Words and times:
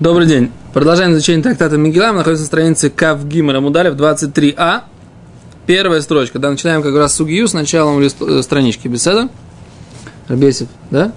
Добрый 0.00 0.26
день. 0.26 0.50
Продолжаем 0.72 1.12
изучение 1.12 1.42
трактата 1.42 1.76
Мигела. 1.76 2.12
Мы 2.12 2.18
находимся 2.20 2.44
на 2.44 2.46
странице 2.46 2.88
Кав 2.88 3.22
Мудалев 3.22 3.96
23а. 3.96 4.84
Первая 5.66 6.00
строчка. 6.00 6.38
Да, 6.38 6.50
начинаем 6.50 6.82
как 6.82 6.94
раз 6.94 7.14
с 7.14 7.20
Угию 7.20 7.46
с 7.46 7.52
началом 7.52 8.00
лист, 8.00 8.16
э, 8.22 8.40
странички. 8.42 8.88
Беседа. 8.88 9.28
Рабесев, 10.26 10.68
да? 10.90 11.12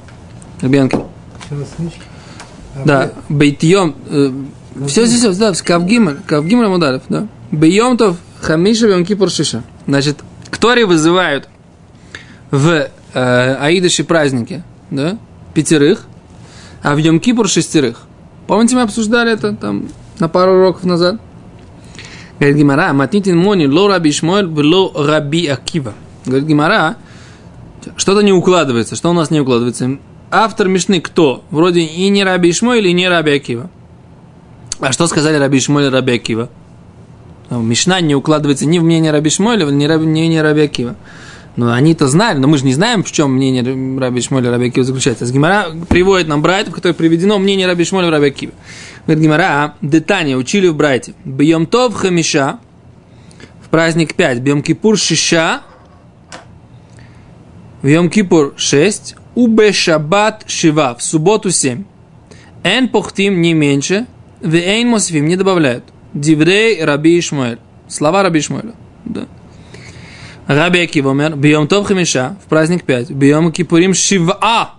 Ребенки. 0.62 1.00
Да. 2.84 3.14
Бейтьем. 3.30 3.96
Э, 4.10 4.32
все, 4.86 5.06
все, 5.06 5.32
все, 5.32 5.34
да, 5.34 5.54
Кав 5.54 5.86
Гимар. 5.86 6.18
Кав 6.28 6.46
Гимар 6.46 6.68
Мудалев, 6.68 7.04
да. 7.08 7.30
Бейомтов 7.52 8.18
Хамиша 8.42 8.88
Бейом 8.88 9.06
Кипур 9.06 9.30
Шиша. 9.30 9.64
Значит, 9.88 10.18
Ктори 10.50 10.84
вызывают 10.84 11.48
в 12.52 12.90
э, 13.14 13.56
Аидыши 13.62 14.04
праздники, 14.04 14.62
да, 14.92 15.18
пятерых, 15.54 16.06
а 16.82 16.96
в 16.96 16.98
Йом 16.98 17.22
Кипур 17.22 17.48
шестерых. 17.48 18.08
Помните, 18.48 18.76
мы 18.76 18.82
обсуждали 18.82 19.32
это 19.32 19.54
там 19.54 19.88
на 20.20 20.28
пару 20.28 20.54
уроков 20.54 20.84
назад? 20.84 21.20
Говорит 22.40 22.58
Гимара, 22.58 22.92
матнитин 22.94 23.38
мони 23.38 23.68
ло 23.68 23.88
раби 23.88 24.12
Шмуэль, 24.12 24.46
ло 24.46 24.92
раби 25.08 25.48
Акива. 25.48 25.94
Говорит 26.26 26.48
Гимара, 26.48 26.98
что-то 27.96 28.22
не 28.22 28.34
укладывается. 28.34 28.96
Что 28.96 29.10
у 29.10 29.14
нас 29.14 29.32
не 29.32 29.40
укладывается? 29.40 29.98
Автор 30.30 30.68
Мишны 30.68 31.00
кто? 31.00 31.44
Вроде 31.52 31.82
и 31.82 32.10
не 32.10 32.24
раби 32.24 32.50
Ишмойль, 32.50 32.88
и 32.88 32.94
не 32.94 33.08
раби 33.08 33.34
Акива. 33.34 33.70
А 34.80 34.92
что 34.92 35.08
сказали 35.08 35.38
раби 35.38 35.60
Ишмойль 35.60 35.86
и 35.86 35.90
раби 35.90 36.14
Акива? 36.14 36.50
Мишна 37.50 38.02
не 38.02 38.16
укладывается 38.16 38.66
ни 38.66 38.80
в 38.80 38.84
мнение 38.84 39.12
раби 39.12 39.30
Шмойля, 39.30 39.66
ни 39.66 39.86
в 39.86 40.06
мнение 40.06 40.42
раби 40.42 40.62
Акива. 40.62 40.96
Но 41.56 41.72
они-то 41.72 42.08
знали, 42.08 42.40
но 42.40 42.48
мы 42.48 42.58
же 42.58 42.66
не 42.66 42.74
знаем, 42.74 43.04
в 43.04 43.12
чем 43.12 43.34
мнение 43.34 43.64
Раби 44.00 44.22
Шмоля 44.22 44.50
Раби 44.50 44.68
Акива 44.68 44.86
заключается. 44.86 45.32
Гимара 45.32 45.68
приводит 45.88 46.28
нам 46.28 46.42
Брайт, 46.42 46.68
в 46.68 46.72
которой 46.72 46.94
приведено 46.94 47.38
мнение 47.38 47.68
Раби 47.68 47.84
Шмоля 47.84 48.10
Раби 48.10 48.28
Акива. 48.28 48.54
Говорит 49.06 49.24
Гимара, 49.24 49.44
а, 49.44 49.76
детания 49.82 50.36
учили 50.36 50.68
в 50.68 50.76
Брайте. 50.76 51.14
Бьем 51.26 51.68
тов 51.68 51.94
хамиша, 51.94 52.60
в 53.64 53.70
праздник 53.70 54.16
5, 54.16 54.40
бьем 54.40 54.64
кипур 54.64 54.98
шиша, 54.98 55.62
в 57.84 57.88
Йом 57.88 58.10
Кипур 58.10 58.54
6, 58.56 59.16
убе 59.36 59.74
шаббат 59.74 60.46
шива, 60.48 60.96
в 60.96 61.04
субботу 61.04 61.52
7. 61.52 61.84
Эн 62.64 62.88
похтим 62.88 63.42
не 63.42 63.54
меньше, 63.54 64.08
в 64.42 64.56
эйн 64.56 64.88
мосфим 64.88 65.28
не 65.28 65.36
добавляют. 65.36 65.84
Диврей 66.14 66.82
Раби 66.82 67.20
Ишмаэль. 67.20 67.60
Слова 67.90 68.24
Раби 68.24 68.40
Ишмаэля. 68.40 68.74
Да. 69.04 69.28
Раби 70.48 70.80
Акива 70.80 71.12
умер, 71.12 71.36
бьем 71.38 71.68
тов 71.68 71.88
хамиша, 71.88 72.38
в 72.46 72.50
праздник 72.50 72.84
5, 72.84 73.12
бьем 73.12 73.52
кипурим 73.52 73.94
шива, 73.94 74.74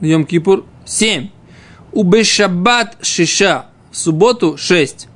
бьем 0.00 0.24
кипур 0.24 0.64
7, 0.84 1.30
у 1.92 2.02
бешаббат 2.04 2.96
шиша, 3.02 3.66
в 3.90 3.96
субботу 3.96 4.56
6. 4.56 5.08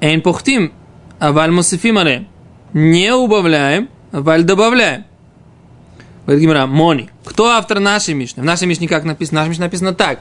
Эйн 0.00 0.20
похтим, 0.20 0.72
аваль 1.18 1.50
мусифим 1.50 1.98
аре, 1.98 2.26
не 2.72 3.12
убавляем, 3.12 3.88
аваль 4.12 4.44
добавляем. 4.44 5.04
Говорит 6.24 6.42
Гимара, 6.42 6.66
Мони. 6.66 7.10
Кто 7.24 7.46
автор 7.46 7.80
нашей 7.80 8.14
Мишны? 8.14 8.42
В 8.42 8.46
нашей 8.46 8.66
Мишне 8.66 8.88
как 8.88 9.04
написано? 9.04 9.40
В 9.40 9.42
нашей 9.42 9.50
Мишне 9.50 9.64
написано 9.64 9.94
так. 9.94 10.20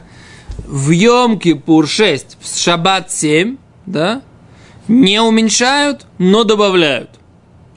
В 0.58 0.90
Йом 0.90 1.38
Кипур 1.38 1.88
6, 1.88 2.38
в 2.42 2.60
Шаббат 2.60 3.12
7, 3.12 3.58
да, 3.86 4.22
не 4.88 5.20
уменьшают, 5.20 6.06
но 6.18 6.44
добавляют. 6.44 7.15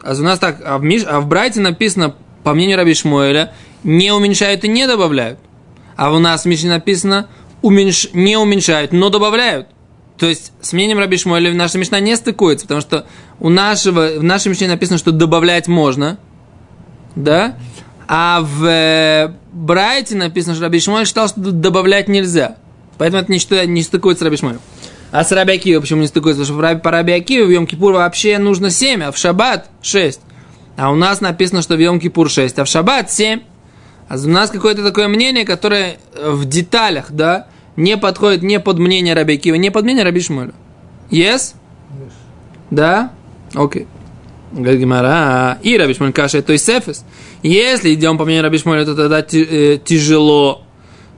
А 0.09 0.15
у 0.15 0.23
нас 0.23 0.39
так, 0.39 0.63
а 0.65 0.79
в, 0.79 0.83
Миш, 0.83 1.03
а 1.07 1.21
в 1.21 1.27
Брайте 1.27 1.61
написано, 1.61 2.15
по 2.43 2.55
мнению 2.55 2.79
Раби 2.79 2.95
Шмуэля, 2.95 3.53
не 3.85 4.11
уменьшают 4.11 4.65
и 4.65 4.69
не 4.69 4.87
добавляют. 4.87 5.39
А 5.97 6.15
у 6.15 6.19
нас 6.19 6.45
в 6.45 6.45
Мишне 6.47 6.71
написано, 6.71 7.29
уменьш, 7.61 8.09
не 8.15 8.39
уменьшают, 8.39 8.93
но 8.93 9.11
добавляют. 9.11 9.69
То 10.17 10.27
есть 10.27 10.53
с 10.63 10.73
мнением 10.73 10.99
Раби 10.99 11.19
Шмуэля 11.19 11.53
наша 11.53 11.77
Мишна 11.77 12.01
не 12.01 12.17
стыкуется, 12.17 12.65
потому 12.65 12.81
что 12.81 13.07
у 13.39 13.51
нашего, 13.51 14.19
в 14.19 14.23
нашей 14.23 14.49
Мишне 14.49 14.67
написано, 14.67 14.97
что 14.97 15.13
добавлять 15.13 15.69
можно, 15.69 16.19
да, 17.15 17.57
а 18.07 18.41
в 18.41 18.65
э, 18.65 19.35
Брайте 19.53 20.17
написано, 20.17 20.55
что 20.55 20.65
Раби 20.65 20.81
Шмуэль 20.81 21.07
считал, 21.07 21.29
что 21.29 21.39
добавлять 21.39 22.09
нельзя. 22.09 22.57
Поэтому 22.97 23.23
это 23.23 23.31
не, 23.31 23.67
не 23.67 23.83
стыкуется 23.83 24.23
с 24.23 24.25
Раби 24.25 24.39
Шмуэлем. 24.39 24.61
А 25.11 25.25
с 25.25 25.33
Раби 25.33 25.55
Акива 25.55 25.81
почему 25.81 26.03
не 26.03 26.07
стыкуется? 26.07 26.43
Потому 26.43 26.71
что 26.71 26.79
по 26.81 26.91
Раби 26.91 27.13
Акиве 27.13 27.45
в 27.47 27.51
Йом-Кипур 27.51 27.93
вообще 27.93 28.39
нужно 28.39 28.71
7, 28.71 29.03
а 29.03 29.13
в 29.13 29.17
Шаббат 29.17 29.71
6. 29.83 30.21
А 30.77 30.91
у 30.91 30.95
нас 30.95 31.21
написано, 31.21 31.63
что 31.63 31.77
в 31.77 31.81
Йом-Кипур 31.81 32.29
6, 32.29 32.59
а 32.59 32.65
в 32.65 32.69
Шаббат 32.69 33.11
7. 33.11 33.41
А 34.09 34.17
у 34.17 34.29
нас 34.29 34.51
какое-то 34.51 34.85
такое 34.85 35.09
мнение, 35.09 35.45
которое 35.45 35.99
в 36.15 36.45
деталях, 36.45 37.07
да, 37.11 37.47
не 37.77 37.97
подходит 37.97 38.43
не 38.43 38.59
под 38.61 38.79
мнение 38.79 39.15
Раби 39.15 39.35
Акива, 39.35 39.55
не 39.55 39.71
под 39.71 39.85
мнение 39.85 40.05
Раби 40.05 40.21
Шмуэля. 40.21 40.53
Yes? 41.11 41.55
yes. 41.93 42.13
Да? 42.71 43.13
Окей. 43.55 43.83
Okay. 43.83 43.87
Говорит 44.51 44.81
Гимара, 44.81 45.59
и 45.63 45.77
Раби 45.77 45.95
Шмуэль 45.95 46.13
каша, 46.13 46.43
то 46.43 46.53
есть 46.53 46.65
сефес. 46.65 47.05
Если 47.43 47.93
идем 47.93 48.17
по 48.17 48.25
мнению 48.25 48.45
Раби 48.45 48.59
Шмуэля, 48.59 48.85
то 48.87 48.95
тогда 48.95 49.21
э, 49.21 49.79
тяжело, 49.85 50.63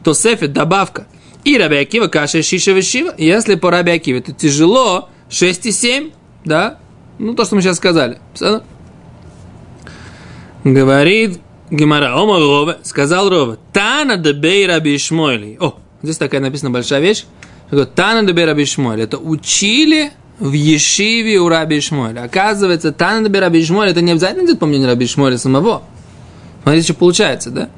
то 0.02 0.14
сефет, 0.14 0.52
добавка. 0.52 1.06
И 1.44 1.56
Раби 1.56 1.76
Акива 1.76 2.08
каша 2.08 2.42
шиша 2.42 2.72
вишива. 2.72 3.14
Если 3.16 3.54
по 3.54 3.70
Раби 3.70 3.92
Акиве, 3.92 4.20
то 4.20 4.32
тяжело 4.32 5.08
6 5.30 5.66
и 5.66 5.72
7, 5.72 6.10
да? 6.44 6.78
Ну, 7.18 7.34
то, 7.34 7.44
что 7.44 7.56
мы 7.56 7.62
сейчас 7.62 7.76
сказали. 7.76 8.18
Говорит 10.64 11.40
Гимара, 11.70 12.14
Ома 12.16 12.38
Рова, 12.38 12.78
сказал 12.82 13.30
Рова, 13.30 13.58
Тана 13.72 14.16
дебей 14.16 14.66
Раби 14.66 14.98
Шмойли. 14.98 15.56
О, 15.60 15.76
здесь 16.02 16.18
такая 16.18 16.40
написана 16.40 16.70
большая 16.70 17.00
вещь. 17.00 17.24
Тана 17.94 18.26
дебей 18.26 18.44
Раби 18.44 18.64
Шмойли. 18.64 19.04
Это 19.04 19.16
учили 19.18 20.10
в 20.38 20.52
Ешиве 20.52 21.38
у 21.38 21.48
Раби 21.48 21.80
Шмойля. 21.80 22.24
Оказывается, 22.24 22.92
Тана 22.92 23.26
дебей 23.26 23.40
Раби 23.40 23.64
Шмойли, 23.64 23.92
это 23.92 24.02
не 24.02 24.12
обязательно 24.12 24.44
идет 24.44 24.58
по 24.58 24.66
мнению 24.66 24.88
Раби 24.88 25.06
Шмойля 25.06 25.38
самого. 25.38 25.82
Смотрите, 26.62 26.84
что 26.84 26.94
получается, 26.94 27.50
да? 27.50 27.70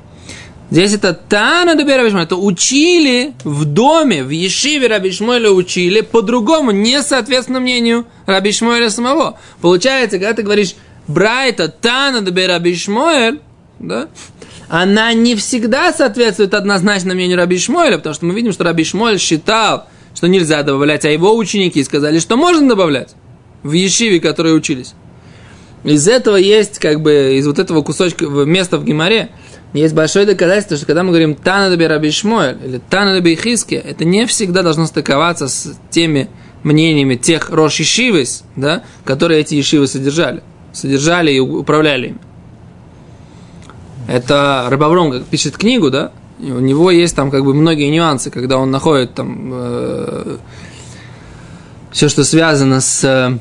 Здесь 0.73 0.95
это 0.95 1.13
Тана 1.13 1.75
Деби 1.75 1.91
Раби 1.91 2.19
это 2.19 2.35
учили 2.35 3.35
в 3.45 3.67
доме, 3.67 4.25
в 4.25 4.31
Ешиве 4.31 4.87
Раби 4.87 5.13
Шмуэля 5.13 5.51
учили 5.51 6.01
по-другому, 6.01 6.71
не 6.71 7.03
соответственно 7.03 7.61
мнению 7.61 8.07
Раби 8.25 8.53
Шмуэля 8.53 8.89
самого. 8.89 9.39
Получается, 9.61 10.19
когда 10.19 10.33
ты 10.33 10.43
говоришь 10.43 10.75
Брайта 11.07 11.69
Тана 11.69 12.23
Деби 12.23 12.47
Раби 12.47 12.75
Шмуэль, 12.75 13.41
да, 13.81 14.09
она 14.71 15.13
не 15.13 15.37
всегда 15.37 15.93
соответствует 15.93 16.55
однозначно 16.55 17.13
мнению 17.13 17.37
Раби 17.37 17.59
Шмуэля, 17.59 17.99
потому 17.99 18.15
что 18.15 18.25
мы 18.25 18.33
видим, 18.33 18.53
что 18.55 18.65
Раби 18.65 18.85
Шмуэль 18.85 19.19
считал, 19.19 19.89
что 20.15 20.27
нельзя 20.27 20.63
добавлять, 20.63 21.05
а 21.05 21.11
его 21.11 21.37
ученики 21.37 21.85
сказали, 21.85 22.19
что 22.19 22.39
можно 22.39 22.67
добавлять 22.67 23.11
в 23.63 23.73
Ешиве, 23.73 24.21
которые 24.21 24.55
учились. 24.55 24.95
Из 25.85 26.09
этого 26.09 26.37
есть, 26.37 26.79
как 26.79 27.03
бы, 27.03 27.35
из 27.37 27.47
вот 27.47 27.59
этого 27.59 27.83
кусочка 27.83 28.25
места 28.25 28.79
в 28.79 28.85
Гимаре, 28.87 29.33
есть 29.73 29.95
большое 29.95 30.27
доказательство, 30.27 30.77
что 30.77 30.87
когда 30.87 31.03
мы 31.03 31.11
говорим 31.11 31.35
Тана 31.35 31.75
Раби 31.75 32.11
Шмуэль 32.11 32.59
или 32.65 32.79
Тана 32.91 33.15
Даби 33.15 33.35
Хиске, 33.35 33.77
это 33.77 34.05
не 34.05 34.27
всегда 34.27 34.63
должно 34.63 34.87
стыковаться 34.87 35.49
с 35.49 35.75
теми 35.91 36.29
мнениями 36.63 37.17
тех 37.17 37.51
Рош 37.51 37.81
Ишивис, 37.81 38.45
да, 38.55 38.83
которые 39.05 39.41
эти 39.41 39.59
Ишивы 39.59 39.87
содержали, 39.87 40.43
содержали 40.73 41.33
и 41.33 41.41
управляли 41.41 42.09
ими. 42.09 42.19
Это 44.09 44.67
Рабавром 44.69 45.25
пишет 45.25 45.57
книгу, 45.57 45.91
да, 45.91 46.13
у 46.39 46.61
него 46.61 46.91
есть 46.91 47.15
там 47.17 47.31
как 47.31 47.45
бы 47.45 47.55
многие 47.55 47.89
нюансы, 47.89 48.31
когда 48.31 48.59
он 48.59 48.71
находит 48.71 49.15
там 49.15 49.51
э, 49.53 50.37
все, 51.93 52.09
что 52.09 52.25
связано 52.25 52.81
с 52.81 53.39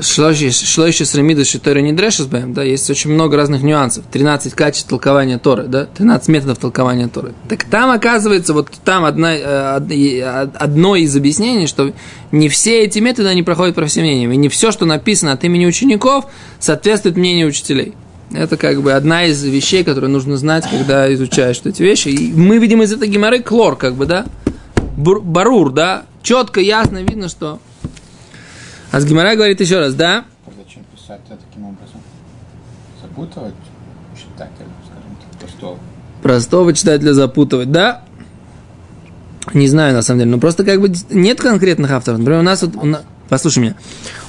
Шлойши 0.00 1.04
Срамида 1.04 1.44
Шитори 1.44 1.82
Нидрешесбэм, 1.82 2.52
да, 2.54 2.62
есть 2.62 2.88
очень 2.90 3.10
много 3.10 3.36
разных 3.36 3.62
нюансов. 3.62 4.04
13 4.10 4.54
качеств 4.54 4.88
толкования 4.88 5.38
Торы, 5.38 5.64
да, 5.64 5.86
13 5.86 6.28
методов 6.28 6.58
толкования 6.58 7.08
Торы. 7.08 7.32
Так 7.48 7.64
там 7.64 7.90
оказывается, 7.90 8.52
вот 8.52 8.70
там 8.84 9.04
одна, 9.04 9.34
э, 9.34 10.48
одно 10.54 10.96
из 10.96 11.16
объяснений, 11.16 11.66
что 11.66 11.92
не 12.30 12.48
все 12.48 12.84
эти 12.84 12.98
методы, 12.98 13.28
они 13.28 13.42
проходят 13.42 13.74
по 13.74 13.86
всем 13.86 14.04
мнениям. 14.04 14.32
И 14.32 14.36
не 14.36 14.48
все, 14.48 14.72
что 14.72 14.86
написано 14.86 15.32
от 15.32 15.44
имени 15.44 15.66
учеников, 15.66 16.26
соответствует 16.58 17.16
мнению 17.16 17.48
учителей. 17.48 17.94
Это 18.32 18.56
как 18.56 18.82
бы 18.82 18.92
одна 18.92 19.24
из 19.24 19.42
вещей, 19.44 19.84
которые 19.84 20.10
нужно 20.10 20.36
знать, 20.36 20.64
когда 20.70 21.12
изучаешь 21.12 21.60
эти 21.64 21.82
вещи. 21.82 22.08
И 22.08 22.32
мы 22.32 22.58
видим 22.58 22.82
из 22.82 22.92
этого 22.92 23.06
геморрой 23.06 23.42
клор, 23.42 23.76
как 23.76 23.94
бы, 23.94 24.06
да, 24.06 24.24
барур, 24.96 25.70
да, 25.70 26.04
четко, 26.22 26.60
ясно 26.60 27.02
видно, 27.02 27.28
что 27.28 27.60
а 28.92 29.00
с 29.00 29.06
Гимара 29.06 29.34
говорит 29.34 29.58
еще 29.60 29.80
раз, 29.80 29.94
да? 29.94 30.26
Зачем 30.46 30.84
писать 30.94 31.20
таким 31.26 31.64
образом? 31.64 32.00
Запутывать 33.00 33.54
читателя, 34.14 34.66
скажем 34.84 35.16
так, 35.18 35.40
простого. 35.40 35.78
Простого 36.22 36.74
читателя 36.74 37.14
запутывать, 37.14 37.72
да? 37.72 38.02
Не 39.54 39.66
знаю, 39.66 39.94
на 39.94 40.02
самом 40.02 40.20
деле. 40.20 40.30
Но 40.32 40.38
просто 40.38 40.62
как 40.64 40.80
бы 40.80 40.92
нет 41.10 41.40
конкретных 41.40 41.90
авторов. 41.90 42.18
Например, 42.18 42.40
у 42.40 42.44
нас 42.44 42.62
вот... 42.62 42.76
У 42.76 42.84
нас, 42.84 43.02
послушай 43.30 43.60
меня. 43.60 43.76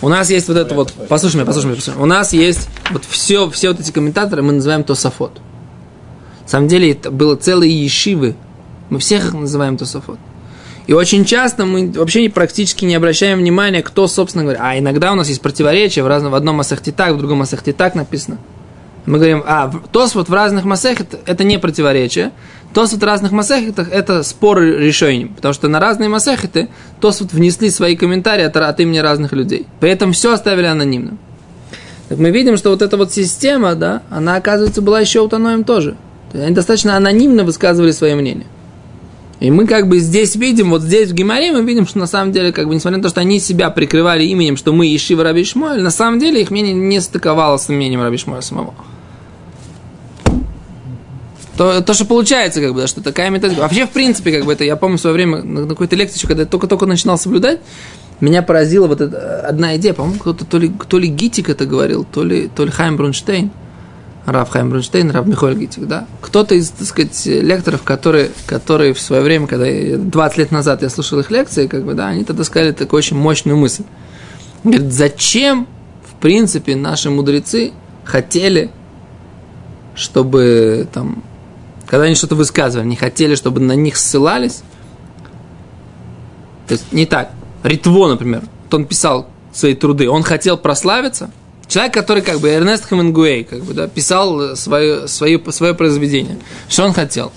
У 0.02 0.08
нас 0.08 0.30
есть 0.30 0.48
вот 0.48 0.58
это 0.58 0.74
вот... 0.74 0.94
Послушай 1.10 1.36
меня, 1.36 1.46
послушай 1.46 1.66
меня. 1.68 1.76
Послушай. 1.76 2.02
У 2.02 2.06
нас 2.06 2.32
есть 2.34 2.70
вот 2.92 3.04
все, 3.06 3.50
все 3.50 3.72
вот 3.72 3.82
эти 3.82 3.92
комментаторы 3.92 4.42
мы 4.44 4.54
называем 4.54 4.86
Тософот. 4.86 5.42
На 6.44 6.48
самом 6.48 6.70
деле 6.70 6.92
это 6.94 7.12
было 7.12 7.36
целые 7.36 7.84
ешивы. 7.84 8.36
Мы 8.90 9.00
всех 9.00 9.26
их 9.26 9.34
называем 9.34 9.78
Тософот. 9.78 10.20
И 10.86 10.94
очень 10.94 11.24
часто 11.26 11.66
мы 11.66 11.92
вообще 11.92 12.30
практически 12.30 12.86
не 12.86 12.96
обращаем 12.96 13.40
внимания, 13.40 13.82
кто, 13.82 14.08
собственно 14.08 14.44
говоря. 14.44 14.60
А 14.62 14.78
иногда 14.78 15.12
у 15.14 15.16
нас 15.16 15.30
есть 15.30 15.42
противоречия, 15.42 16.04
в, 16.04 16.08
разном, 16.08 16.32
в 16.32 16.36
одном 16.36 16.58
масахте 16.58 16.92
так, 16.92 17.14
в 17.14 17.18
другом 17.18 17.40
масахте 17.40 17.72
так 17.72 17.96
написано. 17.96 18.38
Мы 19.06 19.18
говорим, 19.18 19.44
а, 19.46 19.72
тос 19.92 20.16
вот 20.16 20.30
в 20.30 20.34
разных 20.34 20.64
масахах 20.66 21.08
это 21.26 21.44
не 21.44 21.60
противоречие. 21.60 22.32
Тос 22.74 22.94
вот 22.94 23.02
в 23.02 23.06
разных 23.06 23.32
масахетах 23.32 23.90
это 23.92 24.24
спор 24.24 24.62
решений. 24.62 25.26
Потому 25.26 25.54
что 25.54 25.68
на 25.68 25.80
разные 25.80 26.10
масахеты 26.10 26.70
тос 27.00 27.22
вот 27.22 27.34
внесли 27.34 27.70
свои 27.70 27.96
комментарии 27.96 28.44
от, 28.44 28.56
от 28.56 28.80
имени 28.80 29.00
разных 29.00 29.34
людей. 29.34 29.68
При 29.80 29.90
этом 29.90 30.14
все 30.14 30.34
оставили 30.34 30.66
анонимным. 30.66 31.20
Так 32.10 32.18
мы 32.18 32.32
видим, 32.32 32.58
что 32.58 32.70
вот 32.70 32.82
эта 32.82 32.98
вот 32.98 33.12
система, 33.12 33.76
да, 33.76 34.04
она, 34.10 34.36
оказывается, 34.36 34.82
была 34.82 35.00
еще 35.00 35.22
у 35.22 35.64
тоже. 35.64 35.96
Они 36.34 36.54
достаточно 36.54 36.98
анонимно 36.98 37.44
высказывали 37.44 37.92
свое 37.92 38.16
мнение. 38.16 38.48
И 39.44 39.52
мы 39.52 39.68
как 39.68 39.90
бы 39.90 40.00
здесь 40.00 40.38
видим, 40.38 40.70
вот 40.70 40.84
здесь 40.84 41.10
в 41.10 41.14
Гимаре 41.14 41.52
мы 41.52 41.64
видим, 41.64 41.86
что 41.86 42.00
на 42.00 42.08
самом 42.08 42.32
деле, 42.32 42.54
как 42.54 42.66
бы, 42.66 42.76
несмотря 42.76 42.96
на 42.96 43.04
то, 43.04 43.10
что 43.10 43.20
они 43.20 43.42
себя 43.42 43.70
прикрывали 43.72 44.24
именем, 44.24 44.56
что 44.56 44.72
мы 44.72 44.96
Ишива 44.96 45.22
Раби 45.22 45.44
Шмуэль, 45.44 45.82
на 45.82 45.92
самом 45.92 46.18
деле 46.18 46.42
их 46.42 46.50
мнение 46.50 46.74
не 46.74 47.02
стыковалось 47.02 47.64
с 47.64 47.68
мнением 47.68 48.02
Раби 48.02 48.16
Шмуэля 48.16 48.42
самого. 48.42 48.74
То, 51.58 51.82
то, 51.82 51.94
что 51.94 52.06
получается, 52.06 52.62
как 52.62 52.74
бы, 52.74 52.80
да, 52.80 52.88
что 52.88 53.04
такая 53.04 53.30
методика. 53.32 53.60
Вообще, 53.60 53.86
в 53.86 53.90
принципе, 53.90 54.32
как 54.32 54.46
бы 54.46 54.54
это, 54.54 54.64
я 54.64 54.78
помню 54.78 54.98
в 54.98 55.02
свое 55.02 55.14
время 55.14 55.44
на 55.44 55.68
какой-то 55.68 55.98
лекции, 55.98 56.26
когда 56.26 56.44
я 56.44 56.48
только-только 56.48 56.86
начинал 56.86 57.18
соблюдать, 57.18 57.60
меня 58.22 58.44
поразила 58.44 58.88
вот 58.88 59.02
эта 59.02 59.42
одна 59.42 59.76
идея, 59.76 59.94
по-моему, 59.94 60.20
кто-то 60.20 60.46
то 60.46 60.58
ли, 60.58 60.72
то 60.88 60.98
ли 60.98 61.10
Гитик 61.10 61.50
это 61.50 61.66
говорил, 61.66 62.06
то 62.10 62.24
ли, 62.24 62.48
то 62.48 62.64
ли 62.64 62.72
Хайм 62.72 62.96
Брунштейн– 62.96 63.52
Рав 64.26 64.50
Хайм 64.50 64.70
Брунштейн, 64.70 65.12
Рав 65.12 65.28
Михаил 65.28 65.56
Гитик, 65.58 65.86
да? 65.86 66.08
Кто-то 66.22 66.56
из, 66.56 66.70
так 66.70 66.88
сказать, 66.88 67.26
лекторов, 67.26 67.84
которые, 67.84 68.32
которые 68.46 68.94
в 68.94 69.00
свое 69.00 69.22
время, 69.22 69.48
когда 69.48 69.66
20 69.98 70.38
лет 70.38 70.52
назад 70.52 70.82
я 70.82 70.90
слушал 70.90 71.20
их 71.20 71.30
лекции, 71.30 71.68
как 71.68 71.84
бы, 71.84 71.94
да, 71.94 72.08
они 72.08 72.24
тогда 72.24 72.44
сказали 72.46 72.72
такую 72.72 73.00
очень 73.00 73.18
мощную 73.18 73.58
мысль. 73.58 73.84
Говорит, 74.64 74.94
зачем, 74.94 75.68
в 76.10 76.20
принципе, 76.22 76.76
наши 76.78 77.10
мудрецы 77.10 77.74
хотели, 78.06 78.72
чтобы 79.94 80.88
там, 80.94 81.22
когда 81.86 82.06
они 82.06 82.16
что-то 82.16 82.36
высказывали, 82.36 82.88
не 82.88 82.96
хотели, 82.96 83.36
чтобы 83.36 83.60
на 83.60 83.74
них 83.74 83.98
ссылались. 83.98 84.64
То 86.68 86.74
есть 86.76 86.94
не 86.94 87.06
так. 87.06 87.32
Ритво, 87.64 88.08
например, 88.08 88.44
вот 88.64 88.74
он 88.74 88.86
писал 88.86 89.28
свои 89.52 89.76
труды, 89.76 90.10
он 90.10 90.24
хотел 90.24 90.58
прославиться– 90.58 91.30
Человек, 91.74 91.92
который 91.96 92.22
как 92.22 92.40
бы 92.40 92.50
Эрнест 92.50 92.88
Хемингуэй, 92.88 93.46
как 93.46 93.64
бы, 93.64 93.74
да, 93.74 93.88
писал 93.88 94.56
свое, 94.56 95.08
свое, 95.08 95.42
свое 95.50 95.74
произведение. 95.74 96.38
Что 96.70 96.84
он 96.84 96.94
хотел? 96.94 97.32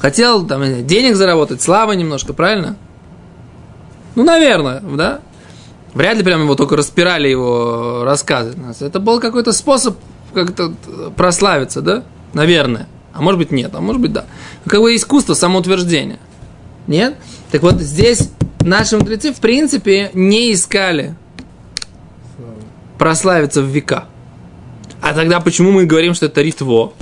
Хотел 0.00 0.44
там, 0.44 0.84
денег 0.88 1.14
заработать, 1.14 1.62
славы 1.62 1.94
немножко, 1.94 2.32
правильно? 2.32 2.76
Ну, 4.16 4.24
наверное, 4.24 4.80
да? 4.80 5.20
Вряд 5.94 6.16
ли 6.16 6.24
прямо 6.24 6.42
его 6.42 6.56
только 6.56 6.74
распирали 6.74 7.28
его 7.28 8.02
рассказы. 8.02 8.58
Это 8.80 8.98
был 8.98 9.20
какой-то 9.20 9.52
способ 9.52 9.96
как-то 10.34 10.74
прославиться, 11.16 11.80
да? 11.80 12.02
Наверное. 12.32 12.88
А 13.12 13.22
может 13.22 13.38
быть 13.38 13.52
нет, 13.52 13.72
а 13.72 13.80
может 13.80 14.02
быть 14.02 14.12
да. 14.12 14.24
Как 14.66 14.80
бы 14.80 14.96
искусство 14.96 15.34
самоутверждения. 15.34 16.18
Нет? 16.88 17.14
Так 17.52 17.62
вот 17.62 17.80
здесь 17.80 18.30
наши 18.62 18.98
мудрецы 18.98 19.32
в 19.32 19.38
принципе 19.38 20.10
не 20.12 20.52
искали 20.52 21.14
прославиться 23.00 23.62
в 23.62 23.64
века. 23.64 24.04
А 25.00 25.14
тогда 25.14 25.40
почему 25.40 25.70
мы 25.70 25.86
говорим, 25.86 26.12
что 26.12 26.26
это 26.26 26.42
ритво? 26.42 26.92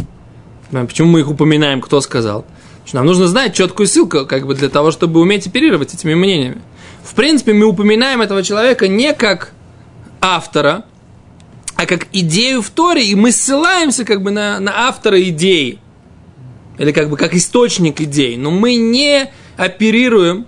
Почему 0.70 1.08
мы 1.08 1.20
их 1.20 1.28
упоминаем, 1.28 1.80
кто 1.80 2.00
сказал? 2.00 2.46
Нам 2.92 3.04
нужно 3.04 3.26
знать 3.26 3.52
четкую 3.52 3.88
ссылку, 3.88 4.24
как 4.24 4.46
бы 4.46 4.54
для 4.54 4.68
того, 4.68 4.92
чтобы 4.92 5.18
уметь 5.18 5.48
оперировать 5.48 5.92
этими 5.92 6.14
мнениями. 6.14 6.62
В 7.02 7.14
принципе, 7.14 7.52
мы 7.52 7.66
упоминаем 7.66 8.20
этого 8.20 8.44
человека 8.44 8.86
не 8.86 9.12
как 9.12 9.52
автора, 10.20 10.84
а 11.74 11.84
как 11.84 12.06
идею 12.12 12.62
в 12.62 12.70
Торе, 12.70 13.04
и 13.04 13.16
мы 13.16 13.32
ссылаемся 13.32 14.04
как 14.04 14.22
бы 14.22 14.30
на, 14.30 14.60
на 14.60 14.86
автора 14.86 15.20
идеи. 15.20 15.80
Или 16.78 16.92
как 16.92 17.10
бы 17.10 17.16
как 17.16 17.34
источник 17.34 18.00
идей. 18.00 18.36
Но 18.36 18.52
мы 18.52 18.76
не 18.76 19.32
оперируем 19.56 20.46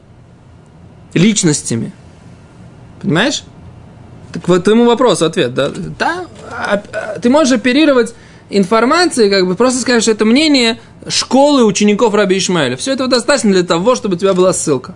личностями. 1.13 1.91
Понимаешь? 3.03 3.43
Так 4.33 4.47
вот 4.49 4.65
твоему 4.65 4.85
вопросу 4.85 5.27
ответ, 5.27 5.55
да? 5.55 5.71
Да, 5.99 6.27
а, 6.51 6.83
а, 6.93 7.19
ты 7.19 7.31
можешь 7.31 7.53
оперировать 7.53 8.15
информацией, 8.49 9.31
как 9.31 9.47
бы 9.47 9.55
просто 9.55 9.81
сказать, 9.81 10.03
что 10.03 10.13
это 10.13 10.25
мнение 10.25 10.81
школы 11.09 11.65
учеников 11.65 12.15
Раби 12.15 12.39
Ишмаэля. 12.39 12.77
Все 12.77 12.93
этого 12.93 13.09
достаточно 13.09 13.53
для 13.53 13.65
того, 13.65 13.95
чтобы 13.95 14.17
у 14.17 14.19
тебя 14.19 14.35
была 14.35 14.53
ссылка. 14.53 14.95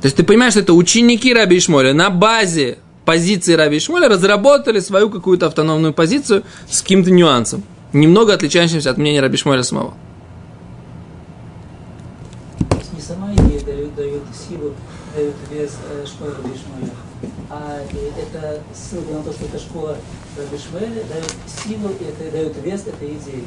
То 0.00 0.06
есть 0.06 0.16
ты 0.16 0.22
понимаешь, 0.22 0.54
что 0.54 0.60
это 0.60 0.72
ученики 0.72 1.32
Раби 1.34 1.58
Ишмаэля 1.58 1.92
на 1.92 2.10
базе 2.10 2.78
позиции 3.04 3.54
Раби 3.54 3.78
Ишмаэля 3.78 4.08
разработали 4.08 4.80
свою 4.80 5.10
какую-то 5.10 5.46
автономную 5.46 5.92
позицию 5.92 6.44
с 6.68 6.80
каким-то 6.80 7.10
нюансом, 7.10 7.62
немного 7.92 8.32
отличающимся 8.32 8.90
от 8.90 8.98
мнения 8.98 9.20
Раби 9.20 9.36
Ишмаэля 9.36 9.62
самого. 9.62 9.94
Не 12.92 13.00
сама 13.00 13.32
идея 13.34 13.60
дает, 13.60 13.94
дает 13.94 14.22
силу 14.48 14.74
дают 15.14 15.34
вес 15.50 15.72
э, 15.90 16.06
школы 16.06 16.32
Рабишмаля. 16.32 16.94
А 17.50 17.80
это 17.82 18.60
ссылка 18.74 19.12
на 19.12 19.22
то, 19.22 19.32
что 19.32 19.44
эта 19.44 19.58
школа 19.58 19.96
Рабишмаля 20.36 21.02
дает 21.08 21.34
силу, 21.46 21.90
и 22.00 22.04
это 22.04 22.30
дает 22.30 22.54
вес 22.62 22.82
этой 22.86 23.08
идеи. 23.08 23.44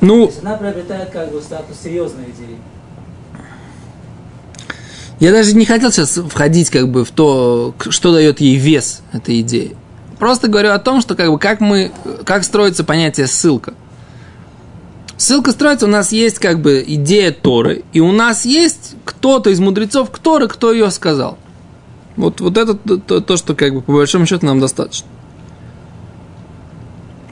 Ну, 0.00 0.26
то 0.26 0.32
есть 0.32 0.42
она 0.42 0.56
приобретает 0.56 1.10
как 1.10 1.30
бы 1.30 1.40
статус 1.42 1.78
серьезной 1.82 2.24
идеи. 2.30 2.58
Я 5.18 5.32
даже 5.32 5.54
не 5.54 5.66
хотел 5.66 5.92
сейчас 5.92 6.18
входить 6.30 6.70
как 6.70 6.88
бы 6.88 7.04
в 7.04 7.10
то, 7.10 7.74
что 7.90 8.12
дает 8.12 8.40
ей 8.40 8.56
вес 8.56 9.02
этой 9.12 9.42
идеи. 9.42 9.76
Просто 10.18 10.48
говорю 10.48 10.70
о 10.72 10.78
том, 10.78 11.02
что 11.02 11.14
как 11.14 11.30
бы 11.30 11.38
как 11.38 11.60
мы, 11.60 11.92
как 12.24 12.44
строится 12.44 12.84
понятие 12.84 13.26
ссылка. 13.26 13.74
Ссылка 15.20 15.50
строится, 15.50 15.84
у 15.84 15.90
нас 15.90 16.12
есть 16.12 16.38
как 16.38 16.62
бы 16.62 16.82
идея 16.86 17.30
Торы, 17.30 17.84
и 17.92 18.00
у 18.00 18.10
нас 18.10 18.46
есть 18.46 18.94
кто-то 19.04 19.50
из 19.50 19.60
мудрецов 19.60 20.08
Торы, 20.18 20.48
кто 20.48 20.72
ее 20.72 20.90
сказал. 20.90 21.36
Вот, 22.16 22.40
вот 22.40 22.56
это 22.56 22.72
то, 22.74 23.20
то, 23.20 23.36
что 23.36 23.54
как 23.54 23.74
бы 23.74 23.82
по 23.82 23.92
большому 23.92 24.24
счету 24.24 24.46
нам 24.46 24.60
достаточно. 24.60 25.06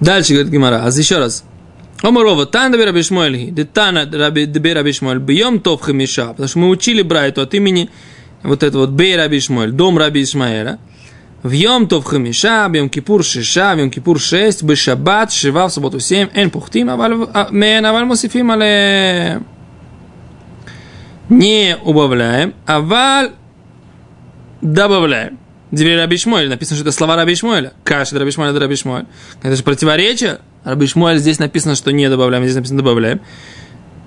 Дальше 0.01 0.35
говорит 0.35 0.53
Гимара, 0.53 0.83
а 0.85 0.89
еще 0.91 1.17
раз. 1.17 1.45
Омарова, 2.03 2.45
тан 2.45 2.75
раби 2.75 2.85
раби 2.85 3.03
Шмуэль, 3.03 3.53
детана 3.53 4.05
дебе 4.05 4.75
раби 4.75 4.93
Шмуэль, 4.93 5.19
бьем 5.19 5.59
топ 5.59 5.81
хамиша, 5.81 6.27
потому 6.27 6.47
что 6.47 6.59
мы 6.59 6.69
учили 6.69 7.01
Брайту 7.01 7.41
от 7.41 7.55
имени 7.55 7.89
вот 8.43 8.65
это 8.65 8.77
вот 8.77 8.91
бей 8.91 9.17
раби 9.17 9.41
Шмуэль, 9.41 9.73
дом 9.73 9.97
раби 9.97 10.25
Ишмаэля, 10.25 10.79
в 11.43 11.51
Йом 11.51 11.87
Тов 11.87 12.05
Хамиша, 12.05 12.69
в 12.69 12.75
Йом 12.75 12.89
Кипур 12.89 13.25
Шиша, 13.25 13.75
в 13.75 13.79
Йом 13.79 13.91
Кипур 13.91 14.21
шесть, 14.21 14.63
в 14.63 14.77
Шаббат 14.77 15.33
Шива, 15.33 15.69
в 15.69 15.73
субботу 15.73 16.01
семь, 16.01 16.29
эн 16.35 16.51
пухтим, 16.51 16.87
мен 16.87 17.87
аваль 17.87 18.05
мусифим 18.05 18.51
але... 18.51 19.41
Не 21.29 21.77
убавляем, 21.85 22.55
аваль 22.67 23.33
добавляем. 24.63 25.39
Две 25.71 25.97
Раби 25.97 26.17
Шмуэль, 26.17 26.49
написано, 26.49 26.77
что 26.77 26.89
это 26.89 26.97
слова 26.97 27.15
Раби 27.15 27.35
Шмуэля. 27.35 27.75
Каша 27.85 28.19
Раби 28.19 28.31
Шмуэля, 28.31 28.59
Раби 28.59 28.75
Шмуэль. 28.75 29.05
Это 29.43 29.55
же 29.55 29.63
противоречие. 29.63 30.39
Раби 30.65 30.87
Шмуэль 30.87 31.19
здесь 31.19 31.39
написано, 31.39 31.75
что 31.75 31.93
не 31.93 32.09
добавляем, 32.09 32.43
здесь 32.45 32.57
написано 32.57 32.79
добавляем. 32.79 33.21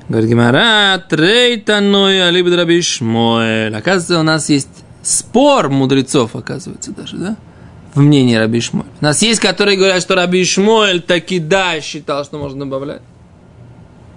Говорит 0.09 0.29
Гимара, 0.29 0.97
трейта 1.07 1.79
ноя 1.79 2.31
либо 2.31 2.49
Раби 2.55 2.81
Шмуэль. 2.81 3.75
Оказывается, 3.75 4.19
у 4.19 4.23
нас 4.23 4.49
есть 4.49 4.80
спор 5.03 5.69
мудрецов, 5.69 6.35
оказывается, 6.35 6.91
даже, 6.91 7.17
да? 7.17 7.37
В 7.93 7.99
мнении 7.99 8.35
Раби 8.35 8.61
Шмуэль. 8.61 8.87
У 9.01 9.03
нас 9.03 9.21
есть, 9.21 9.39
которые 9.41 9.77
говорят, 9.77 10.01
что 10.01 10.15
Раби 10.15 10.45
Шмуэль 10.45 11.01
таки 11.01 11.39
да 11.39 11.81
считал, 11.81 12.23
что 12.23 12.37
можно 12.37 12.61
добавлять. 12.61 13.01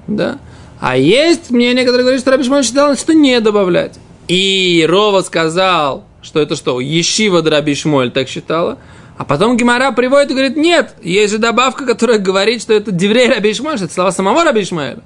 Да? 0.06 0.38
А 0.80 0.96
есть 0.96 1.50
мнение, 1.50 1.84
которое 1.84 2.02
говорит, 2.02 2.20
что 2.20 2.30
Раби 2.30 2.44
Шмуэль 2.44 2.64
считал, 2.64 2.96
что 2.96 3.14
не 3.14 3.40
добавлять. 3.40 3.98
И 4.28 4.86
Рова 4.88 5.22
сказал, 5.22 6.04
что 6.22 6.40
это 6.40 6.56
что, 6.56 6.80
Ешива 6.80 7.42
Раби 7.42 7.74
Шмуэль 7.74 8.10
так 8.10 8.28
считала. 8.28 8.78
А 9.16 9.24
потом 9.24 9.56
Гимара 9.56 9.92
приводит 9.92 10.30
и 10.30 10.34
говорит, 10.34 10.56
нет, 10.56 10.94
есть 11.02 11.32
же 11.32 11.38
добавка, 11.38 11.86
которая 11.86 12.18
говорит, 12.18 12.62
что 12.62 12.72
это 12.72 12.90
Деврей 12.90 13.28
Раби 13.28 13.54
что 13.54 13.72
это 13.72 13.92
слова 13.92 14.10
самого 14.10 14.44
Раби 14.44 14.64
Шмуэля. 14.64 15.02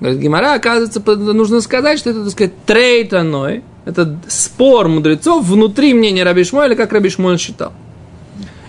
Говорит, 0.00 0.20
Гимара, 0.20 0.54
оказывается, 0.54 1.00
нужно 1.16 1.60
сказать, 1.60 1.98
что 1.98 2.10
это, 2.10 2.22
так 2.22 2.32
сказать, 2.32 2.52
трейтаной, 2.64 3.64
это 3.88 4.18
спор 4.28 4.86
мудрецов 4.88 5.46
внутри 5.46 5.94
мнения 5.94 6.22
Раби 6.22 6.44
Шмуэля, 6.44 6.76
как 6.76 6.92
Раби 6.92 7.08
Шмуэль 7.08 7.38
считал. 7.38 7.72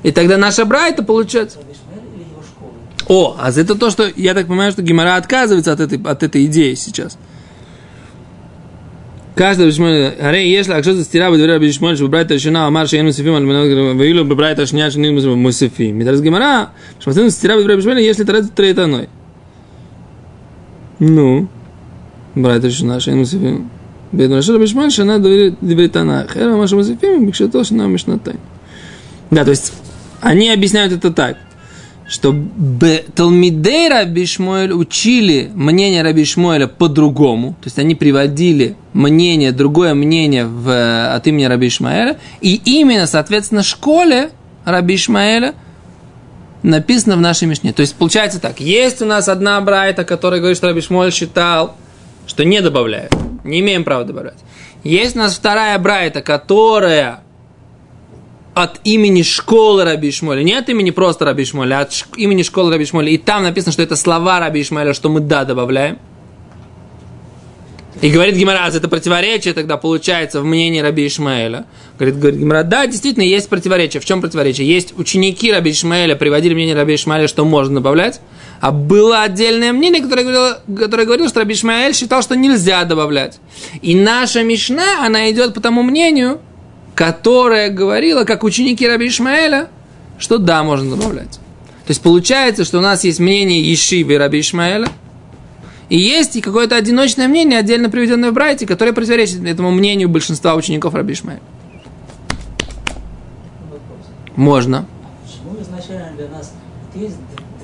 И 0.01 0.11
тогда 0.11 0.37
наша 0.37 0.63
брайта 0.63 1.03
получается... 1.03 1.59
О, 3.09 3.35
а 3.37 3.49
это 3.49 3.75
то, 3.75 3.89
что 3.89 4.07
я 4.15 4.33
так 4.33 4.47
понимаю, 4.47 4.71
что 4.71 4.81
Гимара 4.81 5.15
отказывается 5.17 5.73
от 5.73 5.81
этой, 5.81 6.01
от 6.01 6.23
этой 6.23 6.45
идеи 6.45 6.75
сейчас. 6.75 7.17
Каждый 9.35 9.63
Рабишмоль, 9.63 10.13
аре, 10.21 10.49
если 10.49 10.71
а 10.71 10.81
что 10.83 10.93
за 10.93 11.03
стира 11.03 11.29
бы 11.29 11.35
дверь 11.35 11.49
Рабишмоль, 11.49 11.97
что 11.97 12.07
брайта 12.07 12.35
решена, 12.35 12.67
амар 12.67 12.87
шеен 12.87 13.05
мусифим, 13.05 13.35
а 13.35 13.93
ваилу 13.95 14.23
бы 14.23 14.35
брайта 14.35 14.65
шня, 14.65 14.89
что 14.89 14.99
не 14.99 15.09
мусифим. 15.11 15.99
И 15.99 16.05
раз 16.05 16.21
Гимара, 16.21 16.69
что 16.99 17.29
стира 17.29 17.55
бы 17.55 17.63
дверь 17.63 17.71
Рабишмоль, 17.71 17.99
если 17.99 18.23
тарат 18.23 18.53
трейтаной. 18.53 19.09
Ну, 20.99 21.49
брать 22.35 22.63
решена, 22.63 22.99
шейн 23.01 23.17
мусифим. 23.17 23.69
Бед 24.11 24.31
Раши 24.31 24.53
Раби 24.53 24.67
Шмуэль, 24.67 24.91
шана 24.91 25.19
дивритана. 25.19 26.27
Хера 26.31 26.55
Маша 26.55 26.75
Мусифим, 26.75 27.25
бикшато 27.25 27.63
шана 27.63 27.83
мишнатай. 27.83 28.35
Да, 29.29 29.43
то 29.43 29.51
есть, 29.51 29.73
они 30.21 30.49
объясняют 30.49 30.93
это 30.93 31.11
так, 31.11 31.37
что 32.07 32.35
Талмидей 33.13 33.87
Раби 33.87 34.25
Шмуэль 34.25 34.73
учили 34.73 35.51
мнение 35.53 36.01
Раби 36.01 36.25
Шмуэля 36.25 36.67
по-другому, 36.67 37.51
то 37.61 37.67
есть 37.67 37.77
они 37.77 37.93
приводили 37.93 38.75
мнение, 38.93 39.51
другое 39.51 39.93
мнение 39.93 40.45
в, 40.45 41.13
от 41.13 41.27
имени 41.27 41.45
Раби 41.45 41.69
Шмаэля, 41.69 42.17
и 42.41 42.59
именно, 42.65 43.05
соответственно, 43.05 43.61
школе 43.61 44.31
Раби 44.65 44.97
Шмаэля 44.97 45.53
написано 46.63 47.15
в 47.15 47.21
нашей 47.21 47.47
Мишне. 47.47 47.73
То 47.73 47.81
есть 47.81 47.95
получается 47.95 48.41
так, 48.41 48.59
есть 48.59 49.03
у 49.03 49.05
нас 49.05 49.29
одна 49.29 49.61
брайта, 49.61 50.03
которая 50.03 50.39
говорит, 50.39 50.57
что 50.57 50.67
Раби 50.67 50.81
Шмуэль 50.81 51.13
считал, 51.13 51.75
что 52.25 52.43
не 52.43 52.59
добавляют, 52.61 53.13
не 53.43 53.59
имеем 53.59 53.83
права 53.83 54.03
добавлять. 54.03 54.37
Есть 54.83 55.15
у 55.15 55.19
нас 55.19 55.35
вторая 55.35 55.77
брайта, 55.79 56.21
которая 56.21 57.21
от 58.53 58.79
имени 58.83 59.21
школы 59.21 59.83
Раби 59.83 60.09
Ишмоля, 60.09 60.43
не 60.43 60.53
от 60.53 60.69
имени 60.69 60.91
просто 60.91 61.25
Раби 61.25 61.43
Ишмоля, 61.43 61.79
а 61.79 61.81
от 61.81 62.05
имени 62.17 62.43
школы 62.43 62.71
Раби 62.71 62.83
Ишмоля. 62.83 63.09
И 63.09 63.17
там 63.17 63.43
написано, 63.43 63.71
что 63.71 63.83
это 63.83 63.95
слова 63.95 64.39
Раби 64.39 64.61
Ишмоля, 64.61 64.93
что 64.93 65.09
мы 65.09 65.19
да 65.19 65.45
добавляем. 65.45 65.97
И 68.01 68.09
говорит 68.09 68.35
Гимараз, 68.35 68.75
это 68.75 68.87
противоречие 68.87 69.53
тогда 69.53 69.75
получается 69.75 70.39
в 70.41 70.45
мнении 70.45 70.79
Раби 70.79 71.05
Ишмаэля. 71.05 71.65
Говорит, 71.97 72.17
говорит 72.17 72.39
Гимараз, 72.39 72.65
да, 72.65 72.87
действительно, 72.87 73.23
есть 73.23 73.49
противоречие. 73.49 73.99
В 73.99 74.05
чем 74.05 74.21
противоречие? 74.21 74.67
Есть 74.67 74.97
ученики 74.97 75.51
Раби 75.51 75.71
Ишмаэля, 75.71 76.15
приводили 76.15 76.53
мнение 76.53 76.75
Раби 76.75 76.95
Ишмаэля, 76.95 77.27
что 77.27 77.43
можно 77.43 77.75
добавлять. 77.75 78.21
А 78.61 78.71
было 78.71 79.21
отдельное 79.21 79.71
мнение, 79.71 80.01
которое 80.01 80.23
говорило, 80.23 80.61
которое 80.77 81.05
говорило, 81.05 81.29
что 81.29 81.39
Раби 81.39 81.53
Ишмаэль 81.53 81.93
считал, 81.93 82.21
что 82.21 82.35
нельзя 82.35 82.83
добавлять. 82.83 83.39
И 83.81 83.95
наша 83.95 84.43
Мишна, 84.43 85.05
она 85.05 85.31
идет 85.31 85.53
по 85.53 85.61
тому 85.61 85.81
мнению, 85.81 86.39
которая 86.93 87.69
говорила, 87.69 88.25
как 88.25 88.43
ученики 88.43 88.85
Раби 88.85 89.07
Ишмаэля, 89.07 89.69
что 90.17 90.37
да, 90.37 90.63
можно 90.63 90.95
добавлять. 90.97 91.39
То 91.85 91.91
есть 91.91 92.01
получается, 92.01 92.65
что 92.65 92.79
у 92.79 92.81
нас 92.81 93.03
есть 93.05 93.19
мнение 93.19 93.61
Ешивы 93.61 94.17
Раби 94.17 94.41
Ишмаэля, 94.41 94.89
и 95.87 95.97
есть 95.97 96.35
и 96.35 96.41
какое-то 96.41 96.75
одиночное 96.75 97.27
мнение, 97.27 97.57
отдельно 97.57 97.89
приведенное 97.89 98.31
в 98.31 98.33
Брайте, 98.33 98.67
которое 98.67 98.91
противоречит 98.91 99.43
этому 99.43 99.71
мнению 99.71 100.09
большинства 100.09 100.53
учеников 100.55 100.93
Раби 100.93 101.13
Ишмаэля. 101.13 101.41
Можно. 104.35 104.85
Почему 105.25 105.61
изначально 105.61 106.11
для 106.15 106.27
нас 106.27 106.53
есть 106.93 107.15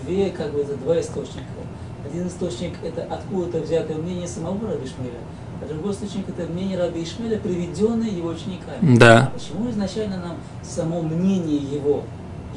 две, 0.05 0.29
как 0.29 0.53
бы, 0.53 0.59
это 0.59 0.75
два 0.75 0.99
источника? 0.99 1.43
Один 2.05 2.27
источник– 2.27 2.73
это 2.83 3.03
откуда-то 3.03 3.59
взятое 3.59 3.97
мнение 3.97 4.27
самого 4.27 4.67
Раби 4.67 4.85
Ишмаэля, 4.85 5.19
а 5.61 5.67
другой 5.67 5.93
источник– 5.93 6.25
это 6.29 6.51
мнение 6.51 6.77
Раби 6.77 7.03
Ишмаэля, 7.03 7.39
приведенное 7.39 8.09
его 8.09 8.29
учениками. 8.29 8.97
Да. 8.97 9.31
Почему 9.33 9.69
изначально 9.71 10.17
нам 10.17 10.37
само 10.61 11.01
мнение 11.01 11.57
его, 11.57 12.03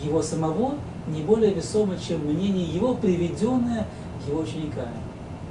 его 0.02 0.22
самого, 0.22 0.74
не 1.08 1.22
более 1.22 1.54
весомо, 1.54 1.94
чем 1.96 2.26
мнение 2.26 2.64
его, 2.64 2.94
приведенное 2.94 3.86
его 4.28 4.40
учениками? 4.40 4.94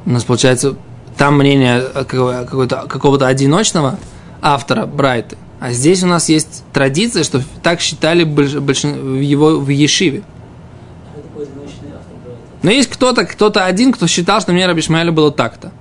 У 0.05 0.11
нас 0.11 0.23
получается 0.23 0.75
там 1.17 1.37
мнение 1.37 1.81
какого-то, 1.81 2.85
какого-то 2.87 3.27
одиночного 3.27 3.97
автора 4.41 4.85
Брайта, 4.85 5.35
а 5.59 5.71
здесь 5.71 6.03
у 6.03 6.07
нас 6.07 6.29
есть 6.29 6.63
традиция, 6.71 7.23
что 7.23 7.41
так 7.63 7.81
считали 7.81 8.23
большин, 8.23 9.19
его 9.19 9.57
в 9.57 9.67
Ешиве. 9.69 10.21
А 10.21 11.17
это 11.17 11.27
такой 11.27 11.45
одиночный 11.45 11.89
автор 11.97 12.15
Брайта. 12.23 12.46
Но 12.63 12.71
есть 12.71 12.89
кто-то, 12.89 13.25
кто-то 13.25 13.65
один, 13.65 13.91
кто 13.91 14.07
считал, 14.07 14.41
что 14.41 14.51
мне 14.51 14.65
Раби 14.65 14.81
Шмаэля 14.81 15.11
было 15.11 15.31
так-то. 15.31 15.71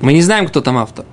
Мы 0.00 0.12
не 0.12 0.22
знаем, 0.22 0.48
кто 0.48 0.60
там 0.60 0.78
автор. 0.78 1.04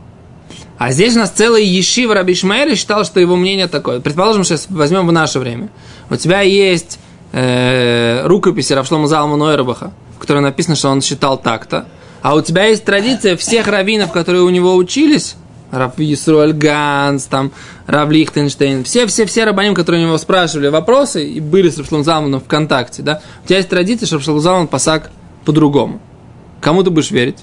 А 0.78 0.92
здесь 0.92 1.16
у 1.16 1.20
нас 1.20 1.32
целый 1.32 1.66
Ешив 1.66 2.12
Раби 2.12 2.36
Шмаэля 2.36 2.76
считал, 2.76 3.04
что 3.04 3.20
его 3.20 3.36
мнение 3.36 3.68
такое. 3.68 4.00
Предположим, 4.00 4.44
сейчас 4.44 4.68
возьмем 4.70 5.08
в 5.08 5.12
наше 5.12 5.40
время. 5.40 5.70
У 6.10 6.16
тебя 6.16 6.42
есть 6.42 7.00
э, 7.32 8.26
рукописи 8.26 8.74
Равшлома 8.74 9.08
Залма 9.08 9.38
Нойербаха, 9.38 9.92
в 10.16 10.20
которой 10.20 10.42
написано, 10.42 10.76
что 10.76 10.90
он 10.90 11.02
считал 11.02 11.38
так-то. 11.38 11.88
А 12.22 12.36
у 12.36 12.42
тебя 12.42 12.66
есть 12.66 12.86
традиция 12.86 13.36
всех 13.38 13.68
раввинов, 13.68 14.12
которые 14.12 14.44
у 14.44 14.50
него 14.50 14.76
учились, 14.76 15.36
Рав 15.72 15.94
Исруэль 15.98 16.54
Ганс, 16.54 17.26
там, 17.26 17.52
Рав 17.86 18.10
Лихтенштейн, 18.10 18.84
все-все-все 18.84 19.44
рабаним, 19.44 19.76
которые 19.76 20.04
у 20.04 20.08
него 20.08 20.18
спрашивали 20.18 20.68
вопросы 20.68 21.28
и 21.28 21.40
были 21.40 21.70
с 21.70 21.78
Равшлом 21.78 22.04
Залманом 22.04 22.40
в 22.40 22.46
контакте, 22.46 23.04
да, 23.04 23.22
у 23.44 23.48
тебя 23.48 23.58
есть 23.58 23.70
традиция, 23.70 24.08
что 24.08 24.18
Равшлом 24.18 24.40
Залман 24.40 24.68
пасак 24.68 25.12
по-другому. 25.46 26.00
Кому 26.62 26.84
ты 26.84 26.90
будешь 26.90 27.12
верить? 27.12 27.38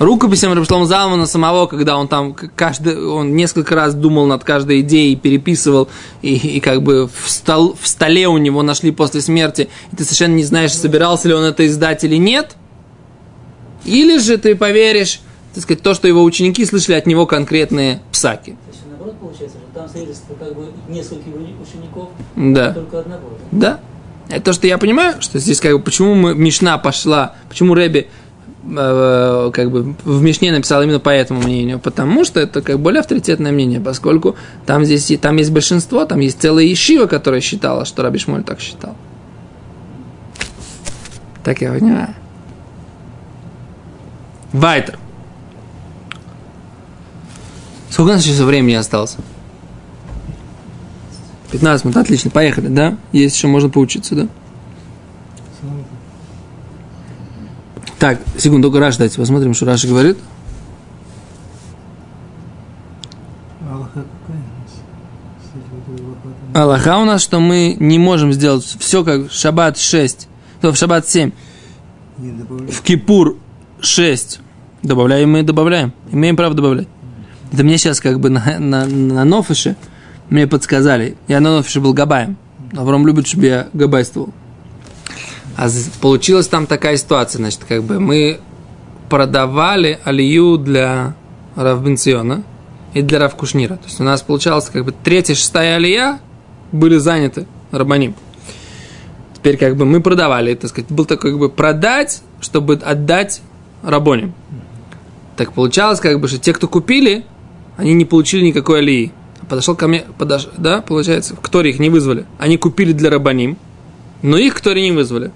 Рукописям 0.00 0.54
Рабшлома 0.54 0.86
Залмана 0.86 1.26
самого, 1.26 1.66
когда 1.66 1.98
он 1.98 2.08
там 2.08 2.32
каждый, 2.32 3.06
он 3.06 3.36
несколько 3.36 3.74
раз 3.74 3.92
думал 3.92 4.24
над 4.24 4.44
каждой 4.44 4.80
идеей, 4.80 5.14
переписывал, 5.14 5.90
и, 6.22 6.34
и 6.36 6.60
как 6.60 6.82
бы 6.82 7.06
в, 7.06 7.28
стол, 7.28 7.76
в 7.78 7.86
столе 7.86 8.26
у 8.26 8.38
него 8.38 8.62
нашли 8.62 8.92
после 8.92 9.20
смерти, 9.20 9.68
и 9.92 9.96
ты 9.96 10.04
совершенно 10.04 10.36
не 10.36 10.44
знаешь, 10.44 10.72
собирался 10.72 11.28
ли 11.28 11.34
он 11.34 11.44
это 11.44 11.66
издать 11.66 12.02
или 12.04 12.16
нет. 12.16 12.56
Или 13.84 14.16
же 14.16 14.38
ты 14.38 14.56
поверишь, 14.56 15.20
так 15.54 15.62
сказать, 15.62 15.82
то, 15.82 15.94
что 15.94 16.06
его 16.08 16.22
ученики 16.22 16.64
слышали 16.64 16.96
от 16.96 17.06
него 17.06 17.26
конкретные 17.26 18.00
псаки. 18.12 18.50
То 18.50 18.70
есть 18.70 18.82
наоборот 18.88 19.16
получается, 19.18 19.58
что 19.58 19.80
там 19.80 19.88
свидетельство 19.88 20.34
как 20.34 20.54
бы 20.54 20.66
нескольких 20.88 21.34
учеников, 21.34 22.10
Да. 22.36 22.68
а 22.68 22.72
только 22.74 23.00
одного. 23.00 23.28
Да? 23.50 23.80
Да. 24.28 24.34
Это 24.36 24.44
то, 24.44 24.52
что 24.52 24.66
я 24.68 24.78
понимаю, 24.78 25.20
что 25.20 25.38
здесь 25.40 25.60
как 25.60 25.72
бы, 25.72 25.80
почему 25.80 26.14
мы, 26.14 26.34
Мишна 26.36 26.78
пошла, 26.78 27.34
почему 27.48 27.74
Рэби 27.74 28.06
э, 28.64 29.50
как 29.52 29.70
бы 29.72 29.94
в 30.04 30.22
Мишне 30.22 30.52
написал 30.52 30.82
именно 30.84 31.00
по 31.00 31.08
этому 31.10 31.42
мнению, 31.42 31.80
потому 31.80 32.24
что 32.24 32.38
это 32.38 32.62
как 32.62 32.78
более 32.78 33.00
авторитетное 33.00 33.50
мнение, 33.50 33.80
поскольку 33.80 34.36
там 34.66 34.84
здесь 34.84 35.10
там 35.20 35.36
есть 35.36 35.50
большинство, 35.50 36.04
там 36.04 36.20
есть 36.20 36.40
целая 36.40 36.64
Ишива, 36.72 37.06
которая 37.06 37.40
считала, 37.40 37.84
что 37.84 38.04
Раби 38.04 38.20
Шмоль 38.20 38.44
так 38.44 38.60
считал. 38.60 38.94
Так 41.42 41.60
я 41.60 41.72
понимаю. 41.72 42.14
Вайтер. 44.52 44.98
Сколько 47.90 48.10
у 48.10 48.12
нас 48.14 48.24
еще 48.24 48.44
времени 48.44 48.74
осталось? 48.74 49.16
15 51.50 51.84
минут, 51.84 51.96
отлично, 51.96 52.30
поехали, 52.30 52.68
да? 52.68 52.96
Есть 53.12 53.36
еще 53.36 53.48
можно 53.48 53.68
поучиться, 53.68 54.14
да? 54.14 54.28
Так, 57.98 58.20
секунду, 58.38 58.68
только 58.68 58.80
Раш 58.80 58.96
дайте, 58.96 59.18
посмотрим, 59.18 59.52
что 59.52 59.66
Раша 59.66 59.86
говорит. 59.86 60.16
Аллаха 66.54 66.98
у 66.98 67.04
нас? 67.04 67.22
Что 67.22 67.40
мы 67.40 67.76
не 67.78 67.98
можем 67.98 68.32
сделать 68.32 68.64
все 68.64 69.04
как 69.04 69.30
шаббат 69.30 69.78
6, 69.78 70.28
то 70.60 70.72
в 70.72 70.76
шаббат 70.76 71.08
7, 71.08 71.30
Не 72.18 72.32
добавляй. 72.32 72.68
в 72.70 72.82
Кипур 72.82 73.36
6. 73.80 74.40
Добавляем 74.82 75.30
мы, 75.30 75.42
добавляем. 75.42 75.92
Имеем 76.10 76.36
право 76.36 76.54
добавлять. 76.54 76.88
Это 77.52 77.64
мне 77.64 77.78
сейчас 77.78 78.00
как 78.00 78.20
бы 78.20 78.30
на, 78.30 78.58
на, 78.58 78.86
на 78.86 79.24
Нофише 79.24 79.76
мне 80.28 80.46
подсказали. 80.46 81.16
Я 81.28 81.40
на 81.40 81.56
Нофише 81.56 81.80
был 81.80 81.92
габаем. 81.92 82.36
Авром 82.76 83.06
любит, 83.06 83.26
чтобы 83.26 83.46
я 83.46 83.68
габайствовал. 83.72 84.32
А 85.56 85.68
получилась 86.00 86.46
там 86.46 86.66
такая 86.66 86.96
ситуация, 86.96 87.38
значит, 87.38 87.64
как 87.68 87.82
бы 87.82 87.98
мы 87.98 88.40
продавали 89.08 89.98
алию 90.04 90.56
для 90.56 91.14
Равбенциона 91.56 92.44
и 92.94 93.02
для 93.02 93.18
Равкушнира. 93.18 93.76
То 93.76 93.86
есть 93.86 94.00
у 94.00 94.04
нас 94.04 94.22
получалось 94.22 94.70
как 94.72 94.84
бы 94.84 94.92
третья, 94.92 95.34
шестая 95.34 95.76
алия 95.76 96.20
были 96.72 96.96
заняты 96.96 97.46
Рабаним. 97.72 98.14
Теперь 99.34 99.56
как 99.56 99.76
бы 99.76 99.84
мы 99.84 100.00
продавали, 100.00 100.54
так 100.54 100.70
сказать, 100.70 100.90
был 100.90 101.04
такой 101.04 101.32
как 101.32 101.40
бы 101.40 101.48
продать, 101.48 102.22
чтобы 102.40 102.74
отдать 102.74 103.42
Рабоним. 103.82 104.34
Так 105.36 105.52
получалось 105.52 106.00
как 106.00 106.20
бы, 106.20 106.28
что 106.28 106.38
те, 106.38 106.52
кто 106.52 106.68
купили, 106.68 107.24
они 107.80 107.94
не 107.94 108.04
получили 108.04 108.42
никакой 108.42 108.80
алии. 108.80 109.12
Подошел 109.48 109.74
ко 109.74 109.88
мне, 109.88 110.04
подош... 110.18 110.48
да, 110.58 110.82
получается, 110.82 111.34
Торе 111.34 111.70
их 111.70 111.78
не 111.78 111.88
вызвали. 111.88 112.26
Они 112.38 112.58
купили 112.58 112.92
для 112.92 113.08
Рабаним, 113.08 113.56
но 114.22 114.36
их 114.36 114.60
Торе 114.60 114.82
не 114.82 114.92
вызвали. 114.92 115.32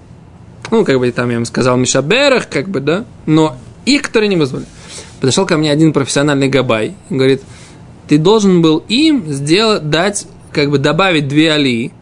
Ну, 0.70 0.84
как 0.84 0.98
бы 0.98 1.10
там 1.10 1.30
я 1.30 1.36
им 1.36 1.46
сказал 1.46 1.78
Мишаберах, 1.78 2.50
как 2.50 2.68
бы, 2.68 2.80
да, 2.80 3.06
но 3.24 3.56
их 3.86 4.08
Торе 4.08 4.28
не 4.28 4.36
вызвали. 4.36 4.66
Подошел 5.20 5.46
ко 5.46 5.56
мне 5.56 5.72
один 5.72 5.94
профессиональный 5.94 6.48
габай 6.48 6.94
говорит, 7.08 7.40
ты 8.06 8.18
должен 8.18 8.60
был 8.60 8.84
им 8.88 9.24
сделать, 9.32 9.88
дать, 9.88 10.26
как 10.52 10.70
бы 10.70 10.78
добавить 10.78 11.26
две 11.26 11.52
алии, 11.52 11.92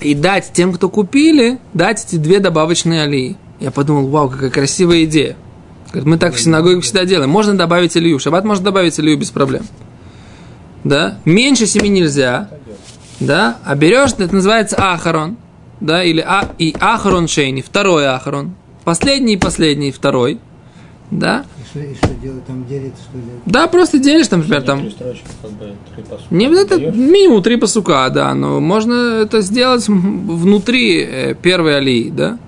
и 0.00 0.14
дать 0.14 0.50
тем, 0.52 0.72
кто 0.72 0.88
купили, 0.88 1.58
дать 1.74 2.04
эти 2.04 2.16
две 2.16 2.40
добавочные 2.40 3.02
алии. 3.02 3.36
Я 3.60 3.70
подумал, 3.70 4.08
вау, 4.08 4.28
какая 4.28 4.50
красивая 4.50 5.04
идея. 5.04 5.36
Говорит, 5.96 6.10
мы 6.10 6.18
так 6.18 6.34
в 6.34 6.40
синагоге 6.40 6.82
всегда 6.82 7.06
делаем. 7.06 7.30
Можно 7.30 7.56
добавить 7.56 7.96
алию. 7.96 8.18
В 8.18 8.22
Шаббат 8.22 8.44
можно 8.44 8.66
добавить 8.66 8.98
алию 8.98 9.16
без 9.16 9.30
проблем. 9.30 9.62
Да? 10.84 11.16
Меньше 11.24 11.66
семи 11.66 11.88
нельзя. 11.88 12.50
Да? 13.18 13.56
А 13.64 13.74
берешь, 13.74 14.10
это 14.18 14.34
называется 14.34 14.76
ахарон. 14.76 15.38
Да? 15.80 16.04
Или 16.04 16.20
а, 16.20 16.50
и 16.58 16.76
ахарон 16.78 17.28
шейни. 17.28 17.62
Второй 17.62 18.06
ахарон. 18.06 18.56
Последний, 18.84 19.38
последний, 19.38 19.90
второй. 19.90 20.38
Да? 21.10 21.46
И 21.58 21.66
что, 21.66 21.80
и 21.80 21.94
что 21.94 22.14
делать? 22.22 22.44
Там 22.44 22.66
делится, 22.66 23.02
что 23.02 23.16
ли? 23.16 23.24
Да, 23.46 23.66
просто 23.66 23.98
делишь, 23.98 24.28
там, 24.28 24.40
например, 24.40 24.62
там... 24.64 24.90
Строчки, 24.90 25.24
как 25.40 25.50
бы. 25.52 25.72
Не 26.28 26.44
это 26.44 26.76
даешь. 26.76 26.94
минимум 26.94 27.42
три 27.42 27.56
пасука, 27.56 28.10
да, 28.10 28.34
но 28.34 28.60
можно 28.60 29.22
это 29.22 29.40
сделать 29.40 29.88
внутри 29.88 31.00
э, 31.00 31.34
первой 31.40 31.78
алии, 31.78 32.10
да? 32.10 32.38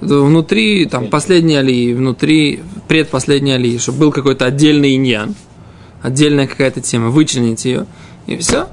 Внутри, 0.00 0.86
там, 0.86 1.08
последней 1.08 1.56
алии, 1.56 1.92
внутри 1.92 2.62
предпоследней 2.88 3.54
алии, 3.54 3.78
чтобы 3.78 3.98
был 3.98 4.12
какой-то 4.12 4.46
отдельный 4.46 4.96
иньян, 4.96 5.34
отдельная 6.02 6.46
какая-то 6.46 6.80
тема, 6.80 7.10
вычленить 7.10 7.64
ее, 7.64 7.86
и 8.26 8.36
все. 8.36 8.68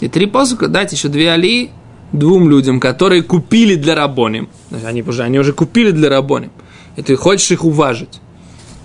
И 0.00 0.08
три 0.08 0.26
посука, 0.26 0.68
дать 0.68 0.92
еще 0.92 1.08
две 1.08 1.32
алии 1.32 1.70
двум 2.12 2.48
людям, 2.48 2.80
которые 2.80 3.22
купили 3.22 3.74
для 3.74 3.94
рабоним. 3.94 4.48
Они 4.84 5.02
уже, 5.02 5.22
они 5.22 5.38
уже 5.38 5.52
купили 5.52 5.90
для 5.90 6.08
рабоним. 6.08 6.50
И 6.96 7.02
ты 7.02 7.16
хочешь 7.16 7.50
их 7.50 7.64
уважить. 7.64 8.20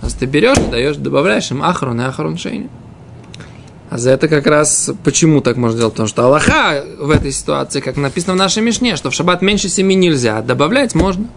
А 0.01 0.08
ты 0.08 0.25
берешь, 0.25 0.58
даешь, 0.70 0.98
добавляешь 0.98 1.50
им 1.51 1.63
ахрон 1.63 2.01
и 2.01 2.03
ахрон 2.03 2.38
шейни. 2.38 2.70
А 3.89 3.98
за 3.98 4.12
это 4.12 4.27
как 4.27 4.48
раз 4.48 4.92
почему 5.03 5.42
так 5.42 5.56
можно 5.56 5.77
делать? 5.77 5.94
Потому 5.94 6.10
что 6.10 6.25
Аллаха 6.25 6.84
в 7.00 7.12
этой 7.12 7.32
ситуации, 7.32 7.80
как 7.80 7.96
написано 7.96 8.34
в 8.34 8.38
нашей 8.38 8.63
Мишне, 8.63 8.96
что 8.96 9.12
в 9.12 9.13
шаббат 9.13 9.42
меньше 9.42 9.70
семи 9.70 9.96
нельзя, 9.96 10.39
а 10.39 10.42
добавлять 10.42 10.96
можно. 10.96 11.27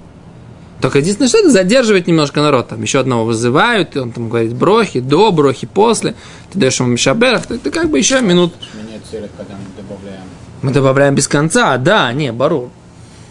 Только 0.80 0.98
единственное, 0.98 1.28
что 1.28 1.38
это 1.38 1.50
задерживает 1.50 2.06
немножко 2.06 2.40
народ. 2.42 2.68
Там 2.68 2.82
еще 2.82 3.00
одного 3.00 3.24
вызывают, 3.24 3.96
и 3.96 3.98
он 3.98 4.12
там 4.12 4.28
говорит 4.28 4.54
брохи, 4.54 5.00
до, 5.00 5.32
брохи, 5.32 5.66
после. 5.66 6.14
Ты 6.52 6.58
даешь 6.58 6.78
ему 6.78 6.90
мишаберах, 6.90 7.46
ты, 7.46 7.58
как 7.70 7.90
бы 7.90 7.98
еще 7.98 8.20
минут. 8.20 8.54
Мы 8.74 8.82
добавляем. 9.76 10.22
Мы 10.62 10.72
добавляем 10.72 11.14
без 11.14 11.28
конца, 11.28 11.78
да, 11.78 12.12
не, 12.12 12.32
бару. 12.32 12.70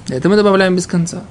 Это 0.09 0.29
мы 0.29 0.35
добавляем 0.35 0.75
без 0.75 0.87
конца. 0.87 1.23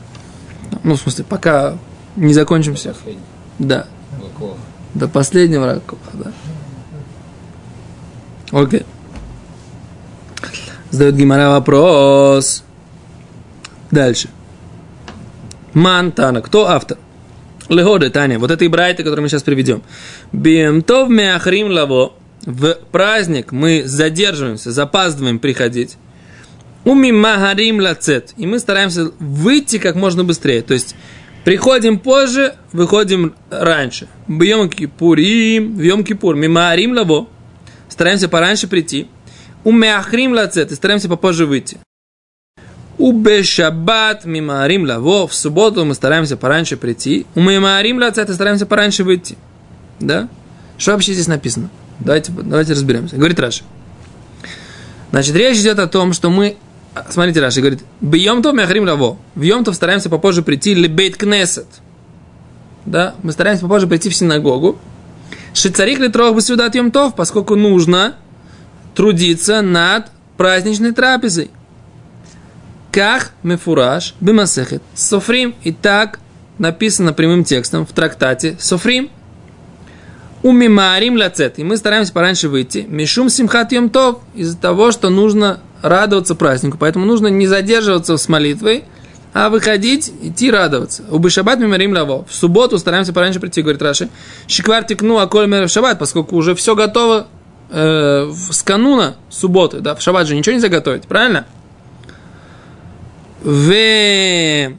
Ну, 0.82 0.94
в 0.94 1.00
смысле, 1.00 1.24
пока 1.24 1.78
не 2.16 2.34
закончим 2.34 2.74
всех. 2.74 2.94
Последний. 2.96 3.22
Да, 3.58 3.86
Лаков. 4.22 4.56
до 4.94 5.08
последнего 5.08 5.66
ракова, 5.66 6.00
да. 6.12 6.32
Окей. 8.52 8.84
Задает 10.90 11.16
Гимара 11.16 11.50
вопрос. 11.50 12.62
Дальше. 13.90 14.28
Мантана. 15.74 16.40
Кто 16.40 16.68
автор? 16.68 16.98
Легоды, 17.68 18.10
Таня. 18.10 18.38
Вот 18.38 18.50
это 18.50 18.64
и 18.64 18.68
брайты, 18.68 19.02
который 19.04 19.20
мы 19.20 19.28
сейчас 19.28 19.42
приведем. 19.42 19.82
Бемтов 20.32 21.08
меахрим 21.08 21.68
лаво. 21.68 22.14
В 22.46 22.74
праздник 22.92 23.52
мы 23.52 23.84
задерживаемся, 23.86 24.70
запаздываем 24.70 25.38
приходить. 25.38 25.96
Уми 26.84 27.10
магарим 27.10 27.80
лацет. 27.80 28.34
И 28.36 28.46
мы 28.46 28.58
стараемся 28.58 29.10
выйти 29.18 29.78
как 29.78 29.96
можно 29.96 30.24
быстрее. 30.24 30.60
То 30.60 30.74
есть 30.74 30.94
приходим 31.44 31.98
позже, 31.98 32.54
выходим 32.72 33.34
раньше. 33.50 34.08
Бьем 34.28 34.68
кипурим, 34.68 35.80
Йом 35.80 36.04
кипур. 36.04 36.36
Мимаарим 36.36 36.92
лаво. 36.92 37.28
Стараемся 37.88 38.28
пораньше 38.28 38.66
прийти. 38.66 39.08
Умеахрим 39.64 40.34
лацет. 40.34 40.70
И 40.70 40.74
стараемся 40.74 41.08
попозже 41.08 41.46
выйти. 41.46 41.78
Убешабат 42.98 44.24
мимаарим 44.24 44.86
лаво. 44.86 45.26
В 45.26 45.34
субботу 45.34 45.84
мы 45.84 45.94
стараемся 45.94 46.36
пораньше 46.36 46.76
прийти. 46.76 47.26
Умемаарим 47.34 47.98
лацет. 47.98 48.30
И 48.30 48.34
стараемся 48.34 48.66
пораньше 48.66 49.04
выйти. 49.04 49.36
Да? 50.00 50.28
Что 50.78 50.92
вообще 50.92 51.12
здесь 51.12 51.28
написано? 51.28 51.70
Давайте, 51.98 52.32
давайте 52.32 52.72
разберемся. 52.72 53.16
Говорит 53.16 53.38
Раши. 53.40 53.62
Значит, 55.10 55.36
речь 55.36 55.58
идет 55.58 55.78
о 55.78 55.86
том, 55.86 56.12
что 56.12 56.30
мы... 56.30 56.56
Смотрите, 57.08 57.40
Раши 57.40 57.60
говорит, 57.60 57.84
бьем 58.00 58.42
то 58.42 58.52
мяхрим 58.52 58.84
лаво. 58.84 59.16
В 59.34 59.42
йом 59.42 59.64
стараемся 59.72 60.08
попозже 60.08 60.42
прийти 60.42 60.74
лебейт 60.74 61.16
кнесет. 61.16 61.66
Да, 62.86 63.14
мы 63.22 63.32
стараемся 63.32 63.62
попозже 63.62 63.86
прийти 63.86 64.10
в 64.10 64.14
синагогу. 64.14 64.78
Шицарик 65.54 65.98
ли 66.00 66.08
трох 66.08 66.34
бы 66.34 66.40
сюда 66.40 66.70
йом 66.72 66.90
тов, 66.90 67.14
поскольку 67.14 67.56
нужно 67.56 68.16
трудиться 68.94 69.62
над 69.62 70.10
праздничной 70.36 70.92
трапезой. 70.92 71.50
Как 72.94 73.32
мефураж 73.42 74.14
бимасехет 74.20 74.80
софрим. 74.94 75.56
И 75.64 75.72
так 75.72 76.20
написано 76.58 77.12
прямым 77.12 77.42
текстом 77.42 77.84
в 77.84 77.90
трактате 77.90 78.56
Софрим. 78.60 79.10
Умимарим 80.44 81.16
лацет. 81.16 81.58
И 81.58 81.64
мы 81.64 81.76
стараемся 81.76 82.12
пораньше 82.12 82.48
выйти. 82.48 82.86
Мишум 82.88 83.30
симхат 83.30 83.72
йом 83.72 83.90
тов. 83.90 84.20
Из-за 84.36 84.56
того, 84.56 84.92
что 84.92 85.10
нужно 85.10 85.58
радоваться 85.82 86.36
празднику. 86.36 86.78
Поэтому 86.78 87.04
нужно 87.04 87.26
не 87.26 87.48
задерживаться 87.48 88.16
с 88.16 88.28
молитвой, 88.28 88.84
а 89.32 89.48
выходить, 89.48 90.12
идти 90.22 90.52
радоваться. 90.52 91.02
У 91.10 91.18
Бешабат 91.18 91.58
мимарим 91.58 91.94
лаво. 91.94 92.24
В 92.26 92.32
субботу 92.32 92.78
стараемся 92.78 93.12
пораньше 93.12 93.40
прийти, 93.40 93.62
говорит 93.62 93.82
Раши. 93.82 94.08
Шиквар 94.46 94.84
текну 94.84 95.18
аколь 95.18 95.48
мер 95.48 95.66
в 95.66 95.68
шаббат, 95.68 95.98
поскольку 95.98 96.36
уже 96.36 96.54
все 96.54 96.76
готово 96.76 97.26
э, 97.70 98.30
с 98.52 98.62
кануна 98.62 99.16
субботы. 99.30 99.80
Да, 99.80 99.96
в 99.96 100.00
шаббат 100.00 100.28
же 100.28 100.36
ничего 100.36 100.54
нельзя 100.54 100.68
готовить, 100.68 101.08
правильно? 101.08 101.44
В... 103.44 104.74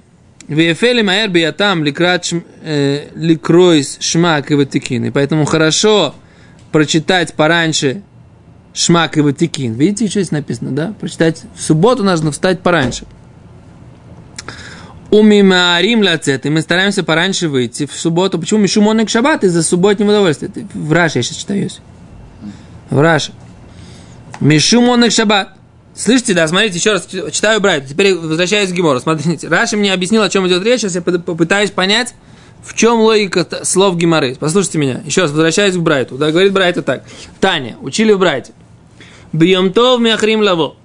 Вефели 0.47 1.01
маэр 1.01 1.29
биятам 1.29 1.83
ликройс 1.83 2.37
шмак 3.99 4.51
и 4.51 4.55
ватикин. 4.55 5.05
И 5.05 5.11
поэтому 5.11 5.45
хорошо 5.45 6.13
прочитать 6.71 7.33
пораньше 7.33 8.03
шмак 8.73 9.17
и 9.17 9.21
ватикин. 9.21 9.73
Видите, 9.73 10.07
что 10.07 10.21
здесь 10.21 10.31
написано, 10.31 10.71
да? 10.71 10.93
Прочитать 10.99 11.43
в 11.55 11.61
субботу 11.61 12.03
нужно 12.03 12.31
встать 12.31 12.61
пораньше. 12.61 13.05
Умимаарим 15.09 16.03
лацет. 16.03 16.45
И 16.45 16.49
мы 16.49 16.61
стараемся 16.61 17.03
пораньше 17.03 17.47
выйти 17.47 17.87
в 17.87 17.93
субботу. 17.93 18.37
Почему? 18.37 18.59
Мишумонек 18.59 19.09
шаббат 19.09 19.43
из-за 19.43 19.63
субботнего 19.63 20.09
удовольствия. 20.09 20.51
В 20.73 20.91
Раше 20.91 21.19
я 21.19 21.23
сейчас 21.23 21.37
читаю. 21.37 21.69
В 22.89 22.99
Раше. 22.99 23.31
Мишумонек 24.39 25.11
шаббат. 25.11 25.54
Слышите, 25.95 26.33
да, 26.33 26.45
смотрите, 26.47 26.77
еще 26.77 26.91
раз 26.91 27.07
читаю 27.07 27.61
Брайт. 27.61 27.87
Теперь 27.87 28.15
возвращаюсь 28.15 28.69
к 28.69 28.73
Гемору. 28.73 28.99
Смотрите, 28.99 29.47
Раши 29.47 29.77
мне 29.77 29.93
объяснил, 29.93 30.23
о 30.23 30.29
чем 30.29 30.45
идет 30.47 30.61
речь. 30.63 30.81
Сейчас 30.81 30.95
я 30.95 31.01
попытаюсь 31.01 31.71
понять, 31.71 32.13
в 32.61 32.75
чем 32.75 32.99
логика 32.99 33.47
слов 33.63 33.95
Геморы. 33.95 34.35
Послушайте 34.37 34.77
меня. 34.77 35.01
Еще 35.05 35.21
раз 35.21 35.31
возвращаюсь 35.31 35.75
к 35.75 35.79
Брайту. 35.79 36.17
Да, 36.17 36.31
говорит 36.31 36.51
Брайта 36.51 36.81
так. 36.81 37.05
Таня, 37.39 37.77
учили 37.81 38.11
в 38.11 38.19
Брайте. 38.19 38.51
Бьемтов 39.31 40.01
мяхрим 40.01 40.41
лаво. 40.41 40.75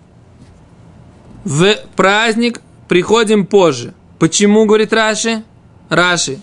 В 1.44 1.74
праздник 1.96 2.60
приходим 2.88 3.46
позже. 3.46 3.94
Почему, 4.20 4.64
говорит 4.64 4.92
Раши? 4.92 5.42
Раши. 5.88 6.38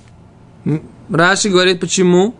Раши 1.09 1.49
говорит, 1.49 1.79
почему? 1.79 2.35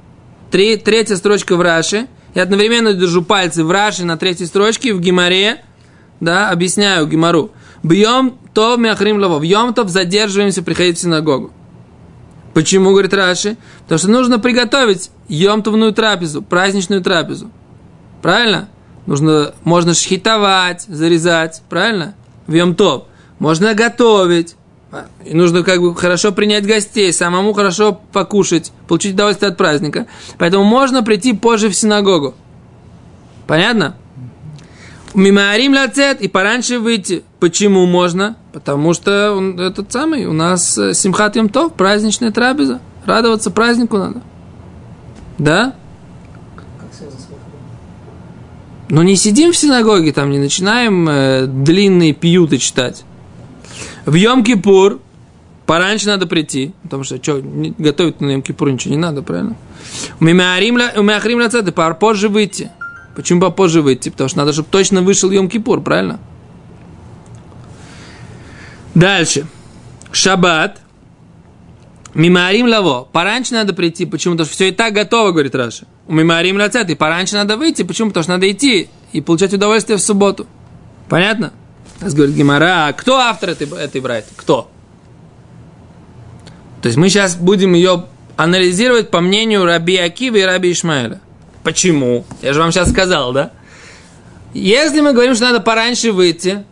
Три, 0.52 0.76
третья 0.76 1.16
строчка 1.16 1.56
в 1.56 1.62
Раши. 1.62 2.08
Я 2.36 2.44
одновременно 2.44 2.94
держу 2.94 3.22
пальцы 3.22 3.64
в 3.64 3.72
Раши 3.72 4.04
на 4.04 4.18
третьей 4.18 4.48
строчке, 4.48 4.94
в 4.94 5.00
Гимаре. 5.00 5.64
Да, 6.20 6.50
объясняю 6.50 7.08
Гимару. 7.08 7.52
Бьем 7.84 8.36
то 8.54 8.76
мяхрим 8.76 9.20
лаво. 9.20 9.40
В 9.40 9.44
Йом-тов 9.44 9.90
задерживаемся 9.90 10.64
приходить 10.64 10.98
в 10.98 11.02
синагогу. 11.02 11.52
Почему, 12.58 12.90
говорит 12.90 13.14
Раши? 13.14 13.56
Потому 13.84 14.00
что 14.00 14.10
нужно 14.10 14.40
приготовить 14.40 15.12
йомтовную 15.28 15.94
трапезу, 15.94 16.42
праздничную 16.42 17.04
трапезу. 17.04 17.52
Правильно? 18.24 18.68
Нужно, 19.06 19.54
можно 19.64 19.94
шхитовать, 19.94 20.82
зарезать, 20.88 21.62
правильно? 21.70 22.16
В 22.48 22.54
йомтов. 22.54 23.04
Можно 23.38 23.76
готовить. 23.76 24.56
И 25.24 25.36
нужно 25.36 25.62
как 25.62 25.82
бы 25.82 25.94
хорошо 25.96 26.32
принять 26.32 26.66
гостей, 26.66 27.14
самому 27.14 27.54
хорошо 27.54 28.02
покушать, 28.12 28.72
получить 28.88 29.14
удовольствие 29.14 29.52
от 29.52 29.58
праздника. 29.58 30.08
Поэтому 30.40 30.64
можно 30.64 31.04
прийти 31.04 31.34
позже 31.34 31.70
в 31.70 31.76
синагогу. 31.76 32.34
Понятно? 33.46 33.98
Мимаарим 35.18 35.74
лацет 35.74 36.22
и 36.22 36.28
пораньше 36.28 36.78
выйти. 36.78 37.24
Почему 37.40 37.88
можно? 37.88 38.38
Потому 38.54 38.94
что 38.94 39.34
он, 39.34 39.60
этот 39.60 39.92
самый, 39.92 40.28
у 40.28 40.34
нас 40.34 40.78
э, 40.78 40.94
Симхат 40.94 41.36
Йомтов, 41.36 41.74
праздничная 41.74 42.30
трапеза. 42.30 42.82
Радоваться 43.04 43.50
празднику 43.50 43.98
надо. 43.98 44.22
Да? 45.40 45.74
Но 48.90 49.02
не 49.02 49.16
сидим 49.16 49.54
в 49.54 49.58
синагоге, 49.58 50.14
там 50.14 50.30
не 50.30 50.38
начинаем 50.38 51.10
э, 51.10 51.48
длинные 51.48 52.14
пьюты 52.14 52.60
читать. 52.60 53.04
В 54.06 54.14
Йом-Кипур 54.14 55.00
пораньше 55.66 56.06
надо 56.06 56.28
прийти, 56.28 56.74
потому 56.84 57.04
что 57.04 57.18
что, 57.18 57.42
готовить 57.80 58.22
на 58.22 58.36
Йом-Кипур 58.36 58.72
ничего 58.72 58.94
не 58.94 59.02
надо, 59.02 59.24
правильно? 59.24 59.56
У 60.20 60.26
Мимеахрим 60.26 61.40
Лацет, 61.40 61.74
позже 62.00 62.30
выйти. 62.30 62.70
Почему 63.18 63.42
попозже 63.42 63.82
выйти? 63.82 64.10
Потому 64.10 64.30
что 64.30 64.38
надо, 64.38 64.54
чтобы 64.54 64.70
точно 64.70 65.02
вышел 65.02 65.32
Йом-Кипур, 65.32 65.82
правильно? 65.82 66.20
Дальше. 68.94 69.48
Шаббат. 70.12 70.82
Мимарим 72.14 72.68
лаво. 72.68 73.08
Пораньше 73.12 73.56
надо 73.56 73.74
прийти. 73.74 74.06
Почему? 74.06 74.36
Потому 74.36 74.46
что 74.46 74.54
все 74.54 74.68
и 74.68 74.72
так 74.72 74.94
готово, 74.94 75.32
говорит 75.32 75.56
Раша. 75.56 75.88
У 76.06 76.14
мимарим 76.14 76.58
лацет. 76.58 76.92
И 76.92 76.96
пораньше 76.96 77.34
надо 77.34 77.58
выйти. 77.58 77.82
Почему? 77.82 78.10
Потому 78.10 78.22
что 78.22 78.34
надо 78.34 78.52
идти 78.52 78.88
и 79.14 79.22
получать 79.22 79.52
удовольствие 79.52 79.98
в 79.98 80.02
субботу. 80.02 80.46
Понятно? 81.10 81.54
Сейчас 82.00 82.14
говорит 82.14 82.36
Гимара. 82.36 82.86
«А 82.86 82.94
Кто 82.94 83.18
автор 83.18 83.50
этой, 83.50 83.68
этой 83.68 84.00
брайты? 84.00 84.30
Кто? 84.36 84.70
То 86.84 86.88
есть 86.88 86.98
мы 86.98 87.10
сейчас 87.10 87.36
будем 87.36 87.74
ее 87.74 88.06
анализировать 88.36 89.10
по 89.10 89.22
мнению 89.22 89.66
Раби 89.66 89.98
Акива 89.98 90.36
и 90.36 90.44
Раби 90.44 90.72
Ишмаэля. 90.72 91.20
Почему? 91.68 92.24
Я 92.42 92.54
же 92.54 92.62
вам 92.62 92.72
сейчас 92.72 92.92
сказал, 92.92 93.34
да? 93.34 93.52
Если 94.54 95.02
мы 95.02 95.12
говорим, 95.12 95.36
что 95.36 95.44
надо 95.44 95.60
пораньше 95.60 96.14
выйти, 96.14 96.64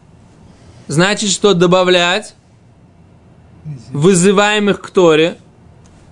значит, 0.88 1.32
что 1.32 1.54
добавлять 1.54 2.34
вызываемых 3.92 4.80
к 4.80 4.90
Торе 4.92 5.36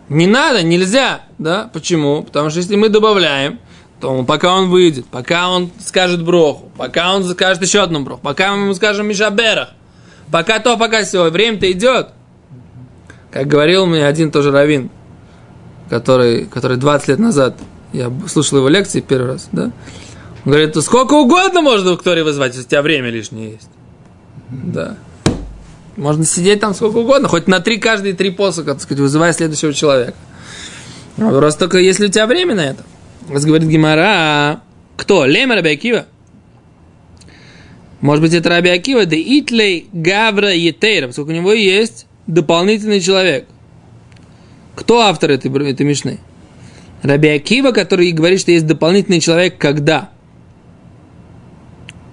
не 0.09 0.27
надо, 0.27 0.63
нельзя, 0.63 1.21
да? 1.37 1.69
Почему? 1.71 2.23
Потому 2.23 2.49
что 2.49 2.59
если 2.59 2.75
мы 2.75 2.89
добавляем, 2.89 3.61
то 4.01 4.21
пока 4.25 4.53
он 4.53 4.69
выйдет, 4.69 5.05
пока 5.05 5.49
он 5.49 5.71
скажет 5.79 6.21
броху, 6.21 6.69
пока 6.77 7.15
он 7.15 7.23
скажет 7.23 7.63
еще 7.63 7.83
одну 7.83 8.03
броху, 8.03 8.19
пока 8.21 8.53
мы 8.53 8.63
ему 8.63 8.73
скажем 8.73 9.07
Мишаберах, 9.07 9.69
пока 10.29 10.59
то, 10.59 10.75
пока 10.75 11.05
все, 11.05 11.29
время-то 11.29 11.71
идет. 11.71 12.09
Как 13.31 13.47
говорил 13.47 13.85
мне 13.85 14.05
один 14.05 14.29
тоже 14.29 14.51
раввин, 14.51 14.89
который, 15.89 16.47
который 16.47 16.75
20 16.75 17.07
лет 17.07 17.19
назад, 17.19 17.55
я 17.93 18.11
слушал 18.27 18.57
его 18.57 18.67
лекции 18.67 19.01
первый 19.01 19.27
раз, 19.27 19.47
да? 19.51 19.71
Он 20.45 20.51
говорит, 20.51 20.75
сколько 20.83 21.13
угодно 21.13 21.61
можно 21.61 21.93
в 21.93 22.01
Торе 22.03 22.23
вызвать, 22.23 22.53
если 22.53 22.65
у 22.65 22.69
тебя 22.69 22.81
время 22.81 23.09
лишнее 23.09 23.51
есть. 23.51 23.69
Да. 24.49 24.97
Можно 25.95 26.25
сидеть 26.25 26.59
там 26.59 26.73
сколько 26.73 26.97
угодно, 26.97 27.27
хоть 27.27 27.47
на 27.47 27.59
три 27.59 27.77
каждые 27.77 28.13
три 28.13 28.31
посока, 28.31 28.73
так 28.73 28.81
сказать, 28.81 28.99
вызывая 28.99 29.31
следующего 29.31 29.73
человека. 29.73 30.15
Просто 31.15 31.61
только 31.61 31.77
если 31.77 32.07
у 32.07 32.09
тебя 32.09 32.25
время 32.25 32.55
на 32.55 32.61
это. 32.61 32.83
Раз 33.29 33.45
говорит 33.45 33.69
Гимара, 33.69 34.61
кто? 34.97 35.25
Лема 35.25 35.55
Раби? 35.55 36.03
Может 38.01 38.21
быть, 38.21 38.33
это 38.33 38.49
Раби 38.49 38.69
Акива, 38.69 39.05
да 39.05 39.15
Итлей 39.15 39.87
Гавра 39.93 40.53
Етейра, 40.53 41.07
поскольку 41.07 41.31
у 41.31 41.35
него 41.35 41.53
есть 41.53 42.05
дополнительный 42.27 42.99
человек. 42.99 43.47
Кто 44.75 45.01
автор 45.01 45.31
этой, 45.31 45.49
этой 45.69 45.85
мишны? 45.85 46.19
Раби 47.03 47.27
Акива, 47.27 47.71
который 47.71 48.11
говорит, 48.11 48.39
что 48.39 48.51
есть 48.51 48.65
дополнительный 48.65 49.19
человек, 49.19 49.57
когда? 49.57 50.09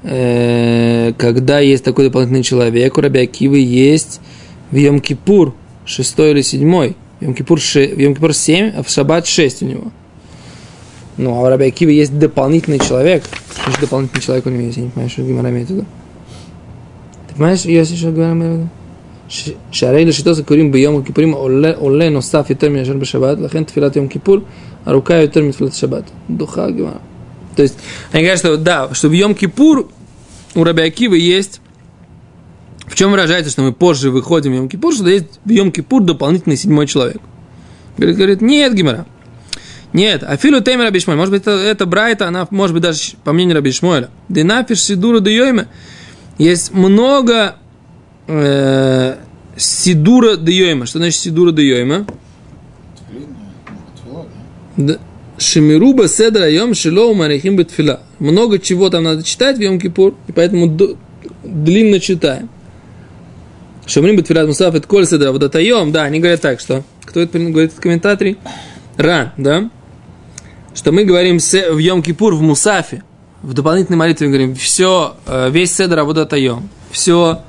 Э, 0.02 1.12
когда 1.16 1.60
есть 1.60 1.84
такой 1.84 2.06
дополнительный 2.06 2.42
человек, 2.42 2.98
у 2.98 3.00
Раби 3.00 3.20
Акивы 3.20 3.60
есть 3.60 4.20
в 4.72 4.74
Йом-Кипур, 4.74 5.52
шестой 5.84 6.32
или 6.32 6.42
седьмой. 6.42 6.96
В 7.20 7.24
Йом-Кипур, 7.24 7.58
в 7.58 7.98
Йом-Кипур 7.98 8.32
7, 8.32 8.72
а 8.76 8.82
в 8.82 8.90
Шаббат 8.90 9.28
6 9.28 9.62
у 9.62 9.66
него. 9.66 9.92
Ну, 11.16 11.34
а 11.34 11.42
у 11.42 11.48
Раби 11.48 11.66
Акивы 11.66 11.92
есть 11.92 12.18
дополнительный 12.18 12.80
человек. 12.80 13.22
Что 13.68 13.80
дополнительный 13.82 14.22
человек 14.22 14.46
у 14.46 14.50
него 14.50 14.62
есть? 14.62 14.76
Я 14.76 14.84
не 14.84 14.90
понимаю, 14.90 15.10
что 15.10 15.22
Гимара 15.22 15.50
имеет 15.50 15.68
в 15.68 15.70
виду. 15.70 15.86
Ты 17.28 17.34
понимаешь, 17.34 17.64
имеет 18.34 18.56
в 18.56 18.58
виду? 18.58 18.70
שהרי 19.71 20.05
לשיטות 20.05 20.37
הקוראים 20.37 20.71
ביום 20.71 21.01
הכיפורים 21.01 21.31
עולה, 21.31 21.71
עולה 21.75 22.09
נוסף 22.09 22.45
יותר 22.49 22.69
מאשר 22.69 22.93
בשבת, 22.93 23.39
לכן 23.39 23.63
תפילת 23.63 23.95
יום 23.95 24.07
כיפור 24.07 24.37
ארוכה 24.87 25.15
יותר 25.15 25.41
מתפילת 25.43 25.73
שבת. 25.73 26.03
דוחה 26.29 26.69
גמרא. 26.71 26.97
То 27.55 27.63
есть, 27.63 27.77
они 28.11 28.23
говорят, 28.23 28.39
что 28.39 28.57
да, 28.57 28.93
что 28.93 29.07
в 29.07 29.13
Йом 29.13 29.33
Кипур 29.33 29.87
у 30.55 30.63
Раби 30.63 30.83
Акивы 30.83 31.17
есть 31.17 31.61
в 32.85 32.95
чем 32.95 33.11
выражается, 33.11 33.49
что 33.49 33.61
мы 33.61 33.73
позже 33.73 34.11
выходим 34.11 34.51
в 34.51 34.55
Йом 34.55 34.69
Кипур, 34.69 34.93
что 34.93 35.07
есть 35.07 35.39
в 35.43 35.49
Йом 35.49 35.71
Кипур 35.71 36.03
дополнительный 36.03 36.57
седьмой 36.57 36.85
человек. 36.85 37.21
Говорит, 37.97 38.17
говорит 38.17 38.41
нет, 38.41 38.73
Гимара. 38.73 39.05
Нет, 39.93 40.23
Афилу 40.23 40.59
Теймер 40.59 40.85
Раби 40.85 40.99
Шмуэль. 40.99 41.17
Может 41.17 41.31
быть, 41.31 41.41
это, 41.43 41.51
это 41.51 41.85
Брайта, 41.85 42.27
она, 42.27 42.47
может 42.51 42.73
быть, 42.73 42.83
даже 42.83 43.13
по 43.23 43.31
мнению 43.31 43.55
Раби 43.55 43.71
Шмуэля. 43.71 44.09
Динафиш 44.29 44.81
Сидура 44.81 45.19
Дейойме. 45.19 45.67
Есть 46.37 46.73
много 46.73 47.55
э, 48.30 49.16
Сидура 49.56 50.36
Дейойма. 50.36 50.86
Что 50.86 50.98
значит 50.98 51.20
Сидура 51.20 51.52
Дейойма? 51.52 52.06
Да. 54.76 54.98
Шемируба 55.38 56.06
Седра 56.06 56.48
Йом 56.50 56.74
Шилоу 56.74 57.14
Марихим 57.14 57.56
Бетфила. 57.56 58.00
Много 58.18 58.58
чего 58.58 58.90
там 58.90 59.04
надо 59.04 59.22
читать 59.22 59.56
в 59.56 59.60
Йом 59.60 59.80
Кипур, 59.80 60.14
и 60.28 60.32
поэтому 60.32 60.78
длинно 61.42 61.98
читаем. 61.98 62.48
Шамрим 63.86 64.16
Бетфилат 64.16 64.46
Мусаф 64.46 64.74
это 64.74 64.86
Коль 64.86 65.06
Седра 65.06 65.32
Вот 65.32 65.54
Йом, 65.54 65.92
да, 65.92 66.02
они 66.04 66.20
говорят 66.20 66.40
так, 66.40 66.60
что 66.60 66.84
кто 67.04 67.20
это 67.20 67.38
говорит 67.38 67.72
в 67.72 67.80
комментаторе? 67.80 68.36
Ра, 68.96 69.32
да? 69.36 69.70
Что 70.74 70.92
мы 70.92 71.04
говорим 71.04 71.38
в 71.38 71.78
Йом 71.78 72.02
Кипур 72.02 72.34
в 72.34 72.42
Мусафе, 72.42 73.02
в 73.42 73.54
дополнительной 73.54 73.98
молитве 73.98 74.28
говорим, 74.28 74.54
все, 74.54 75.16
э, 75.26 75.50
весь 75.50 75.74
Седра 75.74 76.04
вот 76.04 76.32
Йом, 76.34 76.68
все, 76.92 77.40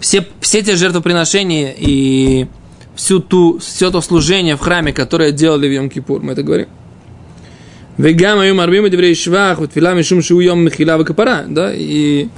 все, 0.00 0.26
все 0.40 0.62
те 0.62 0.76
жертвоприношения 0.76 1.74
и 1.78 2.46
всю 2.96 3.20
ту, 3.20 3.58
все 3.58 3.90
то 3.90 4.00
служение 4.00 4.56
в 4.56 4.60
храме, 4.60 4.92
которое 4.92 5.30
делали 5.30 5.68
в 5.68 5.72
Йом 5.72 5.90
Кипур, 5.90 6.22
мы 6.22 6.32
это 6.32 6.42
говорим. 6.42 6.66
Вегам 7.98 8.40
аю 8.40 8.54
марбим 8.54 8.88
деврей 8.88 9.14
швах, 9.14 9.58
вот 9.58 9.72
фила 9.72 9.92
мишум 9.94 10.22
шу 10.22 10.40
йом 10.40 10.64
михила 10.64 10.96
вакапара, 10.96 11.44
да, 11.46 11.70
и 11.74 12.28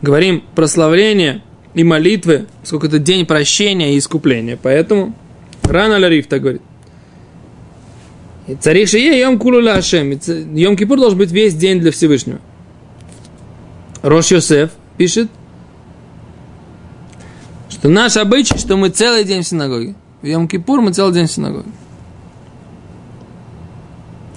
говорим 0.00 0.44
прославление 0.54 1.42
и 1.74 1.82
молитвы, 1.82 2.46
сколько 2.62 2.86
это 2.86 3.00
день 3.00 3.26
прощения 3.26 3.94
и 3.94 3.98
искупления. 3.98 4.56
Поэтому 4.62 5.14
рано 5.64 5.98
лариф 5.98 6.28
так 6.28 6.40
говорит. 6.40 6.62
Царих 8.60 8.88
шие 8.88 9.18
йом 9.18 9.38
кулу 9.38 9.60
лашем. 9.60 10.18
Йом 10.54 10.76
Кипур 10.76 10.98
должен 10.98 11.18
быть 11.18 11.32
весь 11.32 11.54
день 11.54 11.80
для 11.80 11.90
Всевышнего. 11.90 12.38
Рош 14.02 14.30
Йосеф 14.30 14.70
пишет, 14.96 15.28
что 17.78 17.88
наш 17.88 18.16
обычай, 18.16 18.58
что 18.58 18.76
мы 18.76 18.88
целый 18.88 19.24
день 19.24 19.42
в 19.42 19.46
синагоге. 19.46 19.94
В 20.20 20.26
Йом 20.26 20.48
Кипур 20.48 20.80
мы 20.80 20.92
целый 20.92 21.12
день 21.12 21.26
в 21.26 21.32
синагоге. 21.32 21.70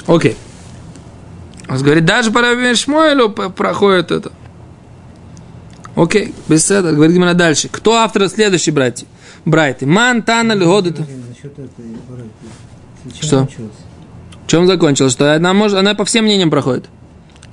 Окей. 0.07 0.37
Он 1.67 1.77
говорит, 1.81 2.05
даже 2.05 2.31
по 2.31 2.41
Раби 2.41 2.73
Шмуэлю 2.75 3.29
проходит 3.29 4.11
это. 4.11 4.31
Окей, 5.95 6.33
без 6.47 6.69
этого. 6.69 6.91
Говорит 6.91 7.15
Гимара 7.15 7.33
дальше. 7.33 7.69
Кто 7.69 7.95
автор 7.95 8.27
следующей 8.29 8.71
братья? 8.71 9.07
Брайты. 9.45 9.85
Ман, 9.85 10.21
Тана, 10.21 10.53
Льгоды. 10.53 10.93
Что? 13.19 13.47
В 14.45 14.47
чем 14.47 14.67
закончилось? 14.67 15.13
Что 15.13 15.33
она, 15.33 15.53
может, 15.53 15.77
она 15.77 15.95
по 15.95 16.05
всем 16.05 16.25
мнениям 16.25 16.49
проходит. 16.49 16.85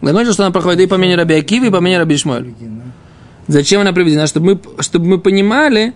Закончилось, 0.02 0.34
что 0.34 0.44
она 0.44 0.52
проходит 0.52 0.80
и 0.80 0.86
по 0.86 0.96
мнению 0.96 1.18
Раби 1.18 1.34
Акивы, 1.34 1.68
и 1.68 1.70
по 1.70 1.80
мнению 1.80 2.00
Раби 2.00 2.16
Шмуэль. 2.16 2.54
Зачем 3.48 3.80
она 3.80 3.92
приведена? 3.92 4.26
Чтобы 4.26 4.54
мы, 4.54 4.82
чтобы 4.82 5.06
мы 5.06 5.18
понимали, 5.18 5.94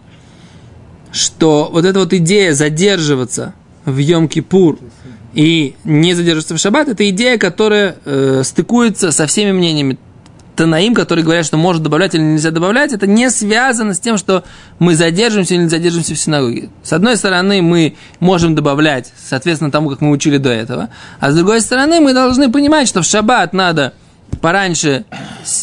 что 1.13 1.69
вот 1.73 1.85
эта 1.85 2.01
вот 2.01 2.13
идея 2.15 2.55
задерживаться 2.55 3.55
в 3.85 3.99
Йом-Кипур 3.99 4.79
и 5.35 5.75
не 5.85 6.15
задерживаться 6.15 6.55
в 6.55 6.59
Шаббат, 6.59 6.89
это 6.89 7.09
идея, 7.11 7.39
которая 7.39 7.97
э, 8.05 8.43
стыкуется 8.45 9.13
со 9.13 9.27
всеми 9.27 9.53
мнениями 9.53 9.99
Танаим, 10.57 10.95
которые 10.95 11.25
говорят, 11.25 11.47
что 11.47 11.57
может 11.57 11.83
добавлять 11.83 12.15
или 12.15 12.23
нельзя 12.23 12.51
добавлять, 12.51 12.93
это 12.93 13.07
не 13.07 13.31
связано 13.31 13.95
с 13.95 14.01
тем, 14.01 14.19
что 14.19 14.45
мы 14.79 14.95
задержимся 14.95 15.55
или 15.55 15.63
не 15.63 15.69
задержимся 15.69 16.15
в 16.15 16.19
синагоге. 16.19 16.69
С 16.83 16.93
одной 16.93 17.17
стороны, 17.17 17.63
мы 17.63 17.97
можем 18.21 18.55
добавлять, 18.55 19.13
соответственно, 19.17 19.71
тому, 19.71 19.89
как 19.89 20.03
мы 20.03 20.11
учили 20.11 20.37
до 20.37 20.51
этого, 20.51 20.91
а 21.21 21.33
с 21.33 21.35
другой 21.35 21.63
стороны, 21.63 22.01
мы 22.01 22.13
должны 22.13 22.53
понимать, 22.53 22.87
что 22.87 23.01
в 23.01 23.07
шаббат 23.07 23.55
надо 23.55 23.95
пораньше 24.43 25.07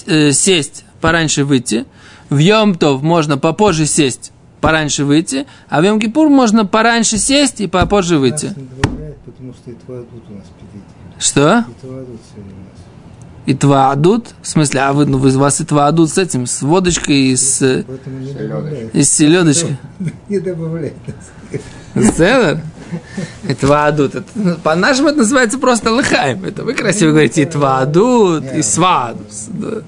э, 0.08 0.32
сесть, 0.32 0.86
пораньше 1.00 1.44
выйти, 1.44 1.86
в 2.30 2.38
Йом-Тов 2.38 3.02
можно 3.02 3.38
попозже 3.38 3.86
сесть, 3.86 4.32
пораньше 4.62 5.06
выйти, 5.06 5.46
а 5.68 5.82
в 5.82 5.84
Йом-Кипур 5.84 6.30
можно 6.30 6.66
пораньше 6.66 7.18
сесть 7.18 7.62
и 7.62 7.68
попозже 7.68 8.18
выйти. 8.18 8.48
Нас 8.48 8.58
не 8.58 8.64
добавляет, 8.64 9.18
потому 9.20 9.54
что 9.54 9.72
и 9.72 9.74
твоадут 9.74 10.24
у 10.30 10.34
нас 10.34 10.44
впереди. 10.46 10.84
Что? 11.20 11.66
И 11.68 11.82
твоадут 11.82 12.20
сегодня 12.32 12.54
у 12.54 12.60
нас. 12.60 12.80
И 13.46 13.54
тваадут? 13.56 14.28
В 14.42 14.48
смысле, 14.48 14.82
а 14.82 14.94
вы, 14.94 15.06
ну, 15.06 15.18
вы, 15.18 15.36
у 15.36 15.40
вас 15.40 15.60
и 15.60 15.66
тваадут 15.66 16.12
с 16.12 16.18
этим, 16.18 16.46
с 16.46 16.62
водочкой 16.62 17.32
и 17.32 17.36
с, 17.36 17.84
и 18.94 19.02
с 19.02 19.12
селедочкой. 19.12 19.78
Не 20.30 20.40
добавляет. 20.40 20.94
Седер? 21.96 22.62
И 23.48 23.54
тваадут. 23.54 24.16
Это, 24.16 24.26
ну, 24.36 24.56
по-нашему 24.56 25.10
это 25.10 25.20
называется 25.20 25.58
просто 25.58 25.92
лыхаем. 25.92 26.44
Это 26.44 26.64
вы 26.64 26.74
красиво 26.74 27.10
говорите 27.10 27.44
и 27.44 27.46
тваадут, 27.46 28.46
и 28.54 28.62
свадус. 28.62 29.48
Да. 29.50 29.82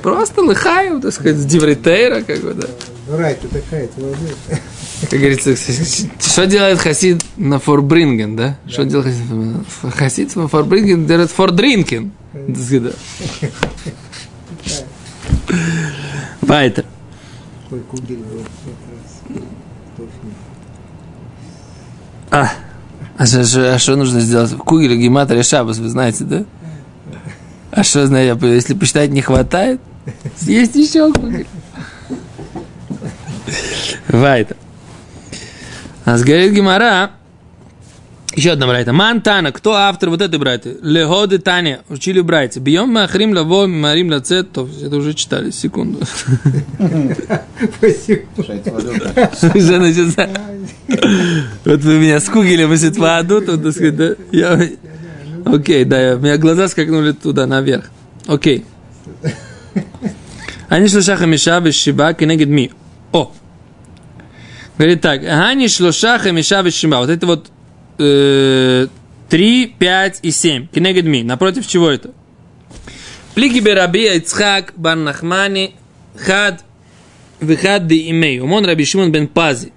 Просто 0.00 0.42
лыхаем, 0.42 1.00
так 1.00 1.12
сказать, 1.12 1.36
с 1.36 1.44
дивритейра, 1.44 2.22
как 2.22 2.40
бы, 2.40 2.54
да. 2.54 2.68
Рай, 3.16 3.36
ты 3.40 3.48
такая, 3.48 3.88
твоадут. 3.88 4.18
Как 5.10 5.18
говорится, 5.18 5.56
что 5.56 6.46
делает 6.46 6.78
хасид 6.78 7.22
на 7.36 7.58
форбринген, 7.58 8.36
да? 8.36 8.56
Что 8.66 8.84
делает 8.84 9.06
хасид? 9.06 9.94
Хасид 9.94 10.36
на 10.36 10.48
форбринген 10.48 11.06
делает 11.06 11.30
фордринкен. 11.30 12.12
Да. 12.32 12.92
Вайтер. 16.40 16.84
А, 22.30 22.50
а 23.18 23.24
а 23.24 23.78
что 23.78 23.96
нужно 23.96 24.20
сделать? 24.20 24.56
Кугель, 24.56 24.96
гематрия, 24.96 25.42
шабас, 25.42 25.78
вы 25.78 25.88
знаете, 25.88 26.24
да? 26.24 26.44
А 27.72 27.82
что, 27.82 28.06
знаете, 28.06 28.38
если 28.46 28.74
посчитать 28.74 29.10
не 29.10 29.22
хватает, 29.22 29.80
есть 30.42 30.74
еще. 30.76 31.10
Вайтер. 34.08 34.56
А 36.04 36.18
с 36.18 36.22
говорит 36.22 36.52
Гимара, 36.52 37.12
Еще 38.34 38.50
одна 38.50 38.66
брайта. 38.66 38.92
Мантана, 38.92 39.52
кто 39.52 39.72
автор 39.72 40.10
вот 40.10 40.20
этой 40.20 40.38
брайты? 40.38 40.76
Легоды 40.82 41.38
Таня, 41.38 41.80
учили 41.88 42.20
в 42.20 42.26
брайте. 42.26 42.60
Бьем 42.60 42.90
махрим 42.90 43.32
лаво, 43.32 43.66
марим 43.66 44.10
лацет. 44.10 44.52
То, 44.52 44.68
это 44.84 44.96
уже 44.96 45.14
читали, 45.14 45.50
секунду. 45.50 46.00
Вот 51.64 51.80
вы 51.84 51.98
меня 51.98 52.20
скугили, 52.20 52.64
мы 52.66 52.76
аду, 53.18 53.40
тут, 53.40 53.62
так 53.62 53.72
сказать? 53.72 54.18
Я- 54.30 54.60
Окей, 55.44 55.84
да, 55.84 56.16
у 56.16 56.18
меня 56.18 56.36
глаза 56.38 56.68
скакнули 56.68 57.12
туда, 57.12 57.46
наверх. 57.46 57.90
Окей. 58.26 58.64
Они 60.68 60.88
шлоша 60.88 61.16
хамиша 61.16 61.58
вешиба 61.58 62.14
кенегид 62.14 62.48
ми. 62.48 62.70
О! 63.12 63.32
Говорит 64.78 65.00
так, 65.00 65.22
они 65.24 65.68
шлоша 65.68 66.18
хамиша 66.18 66.62
вешиба. 66.62 66.96
Вот 66.96 67.10
это 67.10 67.26
вот 67.26 67.50
э, 67.98 68.86
три, 69.28 69.66
пять 69.66 70.18
и 70.22 70.30
семь, 70.30 70.66
Кенегид 70.66 71.04
ми. 71.04 71.22
Напротив 71.22 71.66
чего 71.66 71.90
это? 71.90 72.10
Плиги 73.34 73.60
бераби 73.60 74.16
Ицхак 74.16 74.74
Бар 74.76 74.96
Нахмани 74.96 75.74
хад 76.16 76.64
выхад 77.40 77.86
де 77.86 78.10
имей. 78.10 78.40
Умон 78.40 78.66
раби 78.66 78.84
Шимон 78.84 79.10
бен 79.10 79.26
Пази. 79.26 79.72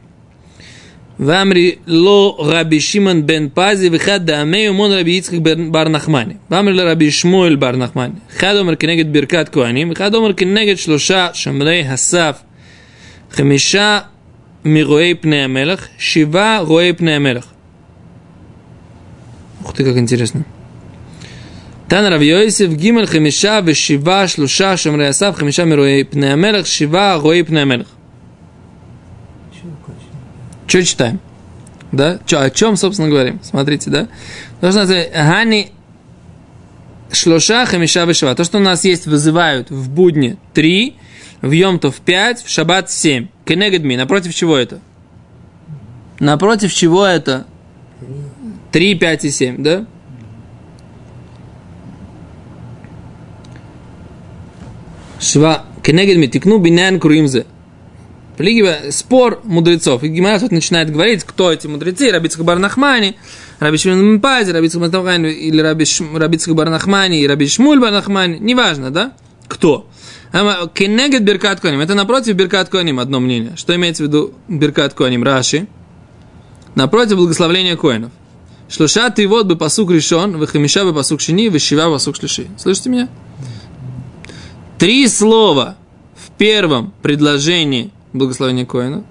ואמרי 1.21 1.75
לא 1.87 2.37
רבי 2.39 2.81
שמעון 2.81 3.27
בן 3.27 3.47
פזי 3.55 3.89
וחד 3.93 4.27
דאמי 4.27 4.69
אומון 4.69 4.93
רבי 4.93 5.11
יצחק 5.11 5.39
בן- 5.39 5.73
בר 5.73 5.89
נחמני. 5.89 6.35
ואמר 6.51 6.73
לרבי 6.73 7.11
שמואל 7.11 7.57
בר 7.57 7.77
נחמני. 7.77 8.13
אחד 8.37 8.57
אומר 8.57 8.77
כנגד 8.77 9.13
ברכת 9.13 9.49
כהנים, 9.53 9.93
אחד 9.93 10.15
אומר 10.15 10.33
כנגד 10.33 10.79
שלושה 10.79 11.29
שומרי 11.33 11.83
הסף, 11.87 12.43
חמישה 13.31 13.99
מרואי 14.65 15.15
פני 15.21 15.43
המלך, 15.43 15.89
שבעה 15.99 16.59
רואי 16.61 16.93
פני 16.93 17.13
המלך. 17.15 17.45
Ух 19.65 19.73
ты, 19.73 19.85
как 19.85 19.99
интересно. 19.99 20.41
תנא 21.89 22.09
רבי 22.15 22.25
יוסף 22.25 22.67
ג' 22.67 23.05
חמישה 23.05 23.61
ושבעה 23.65 24.29
שלושה 24.29 24.77
שומרי 24.77 25.07
הסף, 25.07 25.33
חמישה 25.35 25.65
מרואי 25.65 26.05
פני 26.11 26.31
המלך, 26.33 26.67
שבעה 26.67 27.15
רואי 27.17 27.43
פני 27.43 27.61
המלך. 27.61 27.87
Что 30.68 30.84
читаем? 30.84 31.20
Да? 31.92 32.20
Чё, 32.26 32.42
о 32.42 32.50
чем, 32.50 32.76
собственно, 32.76 33.10
говорим? 33.10 33.40
Смотрите, 33.44 33.90
да? 33.90 34.08
Что 34.58 34.68
называется 34.68 35.12
Гани 35.14 35.72
Шлоша 37.12 37.66
Хамиша 37.66 38.04
Вишава. 38.06 38.36
То, 38.36 38.44
что 38.44 38.58
у 38.58 38.62
нас 38.62 38.84
есть, 38.84 39.06
вызывают 39.06 39.70
в 39.70 39.90
будни 39.90 40.38
3, 40.54 40.96
в 41.42 41.52
Йомтов 41.52 41.96
5, 42.02 42.44
в 42.44 42.50
Шаббат 42.50 42.92
7. 42.92 43.28
Кенегедми. 43.46 43.96
Напротив 43.96 44.34
чего 44.34 44.58
это? 44.58 44.82
Напротив 46.20 46.74
чего 46.74 47.06
это? 47.06 47.46
3, 48.72 48.96
5 48.96 49.26
и 49.26 49.32
7, 49.32 49.64
да? 49.64 49.86
Шва. 55.20 55.66
Кенегедми. 55.84 56.28
Тикну 56.28 56.58
бинян 56.58 57.00
куримзе. 57.00 57.46
Плиги, 58.38 58.92
спор 58.92 59.40
мудрецов. 59.44 60.04
И 60.04 60.08
Гимара 60.08 60.40
тут 60.40 60.52
начинает 60.52 60.92
говорить, 60.92 61.24
кто 61.24 61.52
эти 61.52 61.68
мудрецы, 61.68 62.12
Раби 62.12 62.28
Цхак 62.30 62.44
бар 62.44 62.60
Нахмани, 62.60 63.16
Раби 63.60 63.78
Шимон 63.78 64.16
Мпази, 64.16 64.52
Раби 64.52 64.68
Цхак 64.70 64.82
бар 64.82 64.90
Нахмани, 64.92 65.32
или 65.32 65.62
Раби, 65.62 65.86
Шм- 65.86 66.18
Раби 66.18 66.38
Цхак 66.38 66.56
бар 66.56 66.70
Нахмани, 66.70 67.22
и 67.22 67.28
Раби 67.28 67.48
Шмуль 67.48 67.80
бар 67.80 67.92
Нахмани, 67.92 68.40
неважно, 68.40 68.92
да? 68.92 69.14
Кто? 69.48 69.88
Кенегет 70.74 71.24
Беркат 71.24 71.62
Коним. 71.62 71.80
Это 71.80 71.96
напротив 71.96 72.36
Беркат 72.36 72.68
Коним 72.68 73.00
одно 73.00 73.20
мнение. 73.22 73.54
Что 73.56 73.74
имеется 73.76 74.04
в 74.04 74.08
виду 74.08 74.34
Беркат 74.50 74.94
Коним? 74.94 75.24
Раши. 75.24 75.68
Напротив 76.76 77.16
благословления 77.18 77.78
коинов. 77.78 78.12
Шлуша 78.68 79.10
ты 79.12 79.28
вот 79.28 79.46
бы 79.46 79.56
посук 79.56 79.92
решен, 79.92 80.38
выхамиша 80.38 80.84
бы 80.84 80.94
посук 80.94 81.22
шини, 81.22 81.48
вышива 81.48 81.90
посук 81.90 82.18
шлиши. 82.18 82.48
Слышите 82.58 82.90
меня? 82.90 83.08
Три 84.78 85.08
слова 85.08 85.78
в 86.16 86.32
первом 86.32 86.94
предложении 87.02 87.92
благословения 88.16 88.66
коинов, 88.66 89.04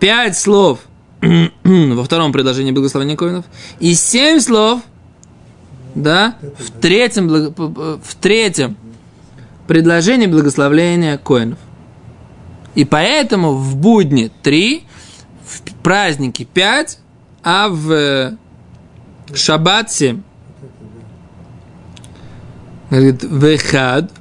пять 0.00 0.38
слов 0.38 0.80
во 1.20 2.04
втором 2.04 2.32
предложении 2.32 2.72
благословения 2.72 3.16
коинов 3.16 3.44
и 3.80 3.94
семь 3.94 4.40
слов, 4.40 4.80
да, 5.94 6.36
в 6.58 6.70
третьем, 6.80 7.28
в 7.28 8.14
третьем 8.20 8.76
предложении 9.66 10.26
благословения 10.26 11.18
коинов. 11.18 11.58
И 12.74 12.84
поэтому 12.84 13.54
в 13.54 13.76
будни 13.76 14.30
три, 14.42 14.84
в 15.44 15.62
праздники 15.82 16.44
пять, 16.44 16.98
а 17.42 17.68
в 17.68 17.90
э, 17.90 18.36
шаббат 19.34 19.90
семь. 19.90 20.22
Говорит, 22.90 23.22
вехад, 23.22 24.12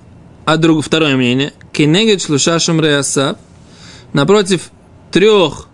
а 0.46 0.58
друг, 0.58 0.84
второе 0.84 1.16
мнение, 1.16 1.54
кенегет 1.72 2.22
шлуша 2.22 2.60
шумрей 2.60 2.98
асав, 2.98 3.38
напротив 4.14 4.72
трех 5.12 5.68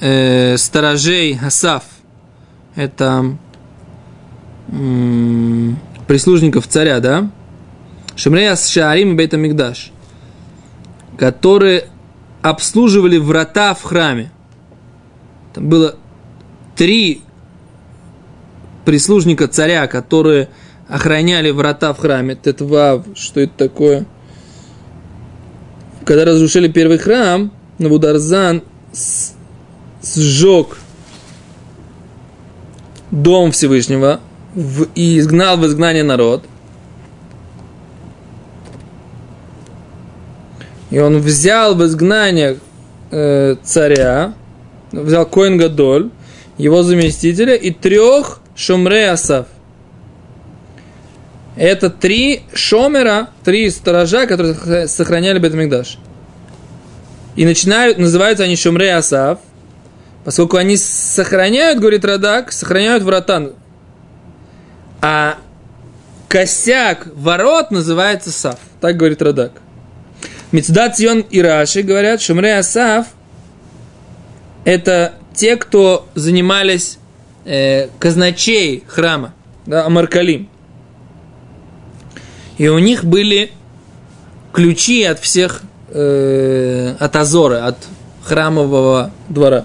э, 0.00 0.56
сторожей 0.56 1.38
Асав, 1.42 1.84
это 2.74 3.36
м, 4.68 5.78
прислужников 6.06 6.66
царя, 6.66 7.00
да, 7.00 7.30
Шамрея 8.16 8.56
Шаарим 8.56 9.12
и 9.12 9.14
Бейт 9.14 9.32
Мигдаш, 9.32 9.92
которые 11.16 11.86
обслуживали 12.42 13.18
врата 13.18 13.74
в 13.74 13.82
храме. 13.82 14.30
Там 15.54 15.68
было 15.68 15.96
три 16.76 17.22
прислужника 18.84 19.48
царя, 19.48 19.86
которые 19.86 20.48
охраняли 20.88 21.50
врата 21.50 21.92
в 21.92 21.98
храме. 21.98 22.34
Тетвав, 22.34 23.04
что 23.14 23.40
это 23.40 23.52
такое? 23.56 24.06
Когда 26.04 26.24
разрушили 26.24 26.68
первый 26.68 26.98
храм, 26.98 27.52
Навударзан 27.78 28.62
сжег 30.02 30.76
дом 33.10 33.52
Всевышнего 33.52 34.20
в- 34.54 34.86
и 34.94 35.18
изгнал 35.18 35.56
в 35.56 35.66
изгнание 35.66 36.02
народ. 36.02 36.44
И 40.90 40.98
он 40.98 41.20
взял 41.20 41.74
в 41.74 41.84
изгнание 41.84 42.58
э, 43.12 43.56
царя, 43.62 44.34
взял 44.92 45.26
Коин 45.26 45.56
Гадоль, 45.58 46.10
его 46.58 46.82
заместителя 46.82 47.54
и 47.54 47.70
трех 47.70 48.40
Шумрей 48.54 49.10
Асав. 49.10 49.46
Это 51.56 51.90
три 51.90 52.42
шомера, 52.54 53.30
три 53.44 53.70
сторожа, 53.70 54.26
которые 54.26 54.86
сохраняли 54.86 55.38
Бетамикдаш. 55.38 55.98
И 57.36 57.44
начинают, 57.44 57.98
называются 57.98 58.44
они 58.44 58.56
Шумрей 58.56 58.94
Асав, 58.94 59.38
поскольку 60.24 60.56
они 60.56 60.76
сохраняют, 60.76 61.80
говорит 61.80 62.04
Радак, 62.04 62.52
сохраняют 62.52 63.02
врата. 63.02 63.50
А 65.00 65.38
косяк 66.28 67.06
ворот 67.14 67.70
называется 67.70 68.30
Сав. 68.30 68.58
Так 68.80 68.96
говорит 68.96 69.22
Радак. 69.22 69.52
Мецдат 70.52 70.96
Цион 70.96 71.20
и 71.20 71.40
Раши 71.40 71.82
говорят, 71.82 72.20
Шумрей 72.20 72.58
Асав 72.58 73.06
это 74.64 75.14
те, 75.34 75.56
кто 75.56 76.08
занимались 76.14 76.98
э, 77.44 77.88
казначей 77.98 78.84
храма, 78.86 79.32
да, 79.66 79.86
Амаркалим. 79.86 80.48
И 82.60 82.68
у 82.68 82.78
них 82.78 83.06
были 83.06 83.52
ключи 84.52 85.02
от 85.04 85.18
всех, 85.18 85.62
э, 85.88 86.94
от 87.00 87.16
Азора, 87.16 87.66
от 87.66 87.78
храмового 88.22 89.12
двора. 89.30 89.64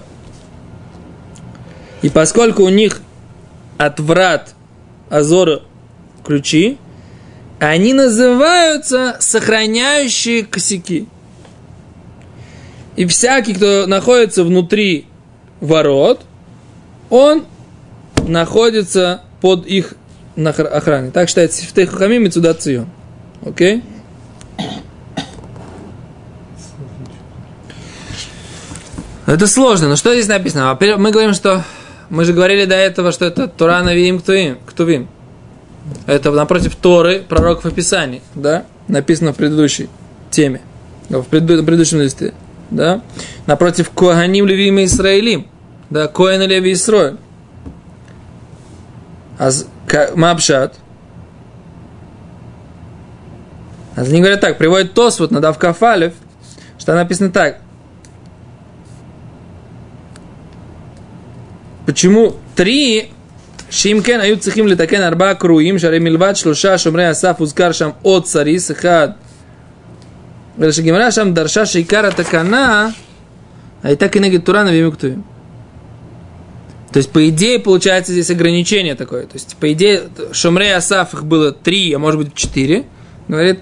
И 2.00 2.08
поскольку 2.08 2.62
у 2.62 2.70
них 2.70 3.02
от 3.76 4.00
врат 4.00 4.54
Азора 5.10 5.60
ключи, 6.24 6.78
они 7.58 7.92
называются 7.92 9.18
сохраняющие 9.20 10.46
косяки. 10.46 11.06
И 12.96 13.04
всякий, 13.04 13.52
кто 13.52 13.86
находится 13.86 14.42
внутри 14.42 15.04
ворот, 15.60 16.22
он 17.10 17.44
находится 18.26 19.20
под 19.42 19.66
их 19.66 19.96
нахр- 20.36 20.66
охраной. 20.66 21.10
Так 21.10 21.28
считается 21.28 21.64
в 21.64 21.72
Техахамим 21.72 22.26
и 22.26 22.30
Цудат 22.30 22.62
Цион. 22.62 22.86
Окей? 23.44 23.82
Это 29.26 29.48
сложно, 29.48 29.88
но 29.88 29.96
что 29.96 30.12
здесь 30.14 30.28
написано? 30.28 30.68
Во-первых, 30.68 31.00
мы 31.00 31.10
говорим, 31.10 31.34
что 31.34 31.64
мы 32.10 32.24
же 32.24 32.32
говорили 32.32 32.64
до 32.64 32.76
этого, 32.76 33.10
что 33.10 33.24
это 33.24 33.48
Тура 33.48 33.82
Навиим 33.82 34.20
Ктувим. 34.20 34.58
Ктувим. 34.64 35.08
Это 36.06 36.30
напротив 36.30 36.76
Торы, 36.76 37.20
пророков 37.20 37.66
и 37.66 37.74
Писаний, 37.74 38.22
да? 38.34 38.64
Написано 38.86 39.32
в 39.32 39.36
предыдущей 39.36 39.88
теме, 40.30 40.60
в 41.08 41.24
предыдущем 41.24 42.00
листе, 42.00 42.34
да? 42.70 43.02
Напротив 43.46 43.90
Коганим 43.90 44.46
Левим 44.46 44.78
и 44.78 44.84
Исраилим, 44.84 45.48
да, 45.90 46.06
Коэн 46.08 46.42
и 46.42 46.46
Леви 46.46 46.72
Исроэль. 46.72 47.16
А 49.38 49.50
Мапшат. 50.15 50.75
А 53.95 54.01
Они 54.01 54.19
говорят 54.19 54.41
так, 54.41 54.57
приводит 54.57 54.93
Тос 54.93 55.19
вот 55.19 55.31
на 55.31 55.41
Давкафалев, 55.41 56.13
что 56.79 56.93
написано 56.95 57.31
так. 57.31 57.59
Почему 61.85 62.35
три 62.55 63.11
Шимкен 63.69 64.19
ают 64.19 64.43
цихим 64.43 64.67
литакен 64.67 65.01
арба 65.01 65.33
круим, 65.35 65.79
шаре 65.79 65.99
мильват 65.99 66.37
шлуша 66.37 66.77
шумре 66.77 67.07
асаф 67.07 67.39
узкар 67.39 67.73
шам 67.73 67.95
от 68.03 68.27
царис 68.27 68.71
אחד. 68.71 69.09
ושגמרה 70.59 71.11
שם 71.11 71.33
דרשה 71.33 71.65
שעיקר 71.65 72.05
התקנה 72.05 72.89
הייתה 73.83 74.09
כנגד 74.09 74.39
תורה 74.39 74.63
נביאים 74.63 74.87
וכתובים. 74.87 75.21
То 76.92 76.98
есть, 76.98 77.10
по 77.10 77.28
идее, 77.28 77.58
получается 77.58 78.12
здесь 78.12 78.30
ограничение 78.30 78.94
такое. 78.94 79.22
То 79.22 79.34
есть, 79.34 79.56
по 79.56 79.72
идее, 79.72 80.04
Шумрей 80.32 80.74
Асаф 80.74 81.14
их 81.14 81.24
было 81.24 81.52
три, 81.52 81.92
а 81.92 81.98
может 81.98 82.20
быть 82.20 82.34
четыре. 82.34 82.84
Говорит, 83.28 83.60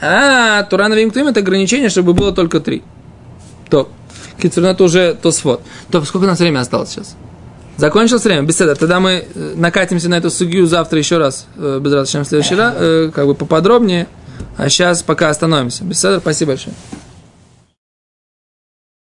а, 0.00 0.62
Тура 0.64 0.88
Навим 0.88 1.10
Ктуим 1.10 1.28
это 1.28 1.40
ограничение, 1.40 1.88
чтобы 1.88 2.14
было 2.14 2.32
только 2.32 2.60
три. 2.60 2.82
То. 3.68 3.90
Кицур, 4.40 4.64
это 4.64 4.84
уже 4.84 5.14
Тосфот. 5.20 5.62
То, 5.90 6.02
сколько 6.04 6.24
у 6.24 6.28
нас 6.28 6.38
времени 6.38 6.60
осталось 6.60 6.90
сейчас? 6.90 7.16
Закончилось 7.76 8.24
время, 8.24 8.42
беседа. 8.42 8.74
Тогда 8.74 9.00
мы 9.00 9.24
э, 9.34 9.52
накатимся 9.56 10.08
на 10.08 10.16
эту 10.16 10.30
сугию 10.30 10.66
завтра 10.66 10.98
еще 10.98 11.18
раз, 11.18 11.46
э, 11.56 11.78
без 11.82 11.92
разрешения 11.92 12.24
в 12.24 12.28
следующий 12.28 12.54
раз, 12.54 12.74
э, 12.76 13.10
как 13.14 13.26
бы 13.26 13.34
поподробнее. 13.34 14.06
А 14.56 14.68
сейчас 14.68 15.02
пока 15.02 15.30
остановимся. 15.30 15.84
Беседа, 15.84 16.20
спасибо 16.20 16.52
большое. 16.52 16.74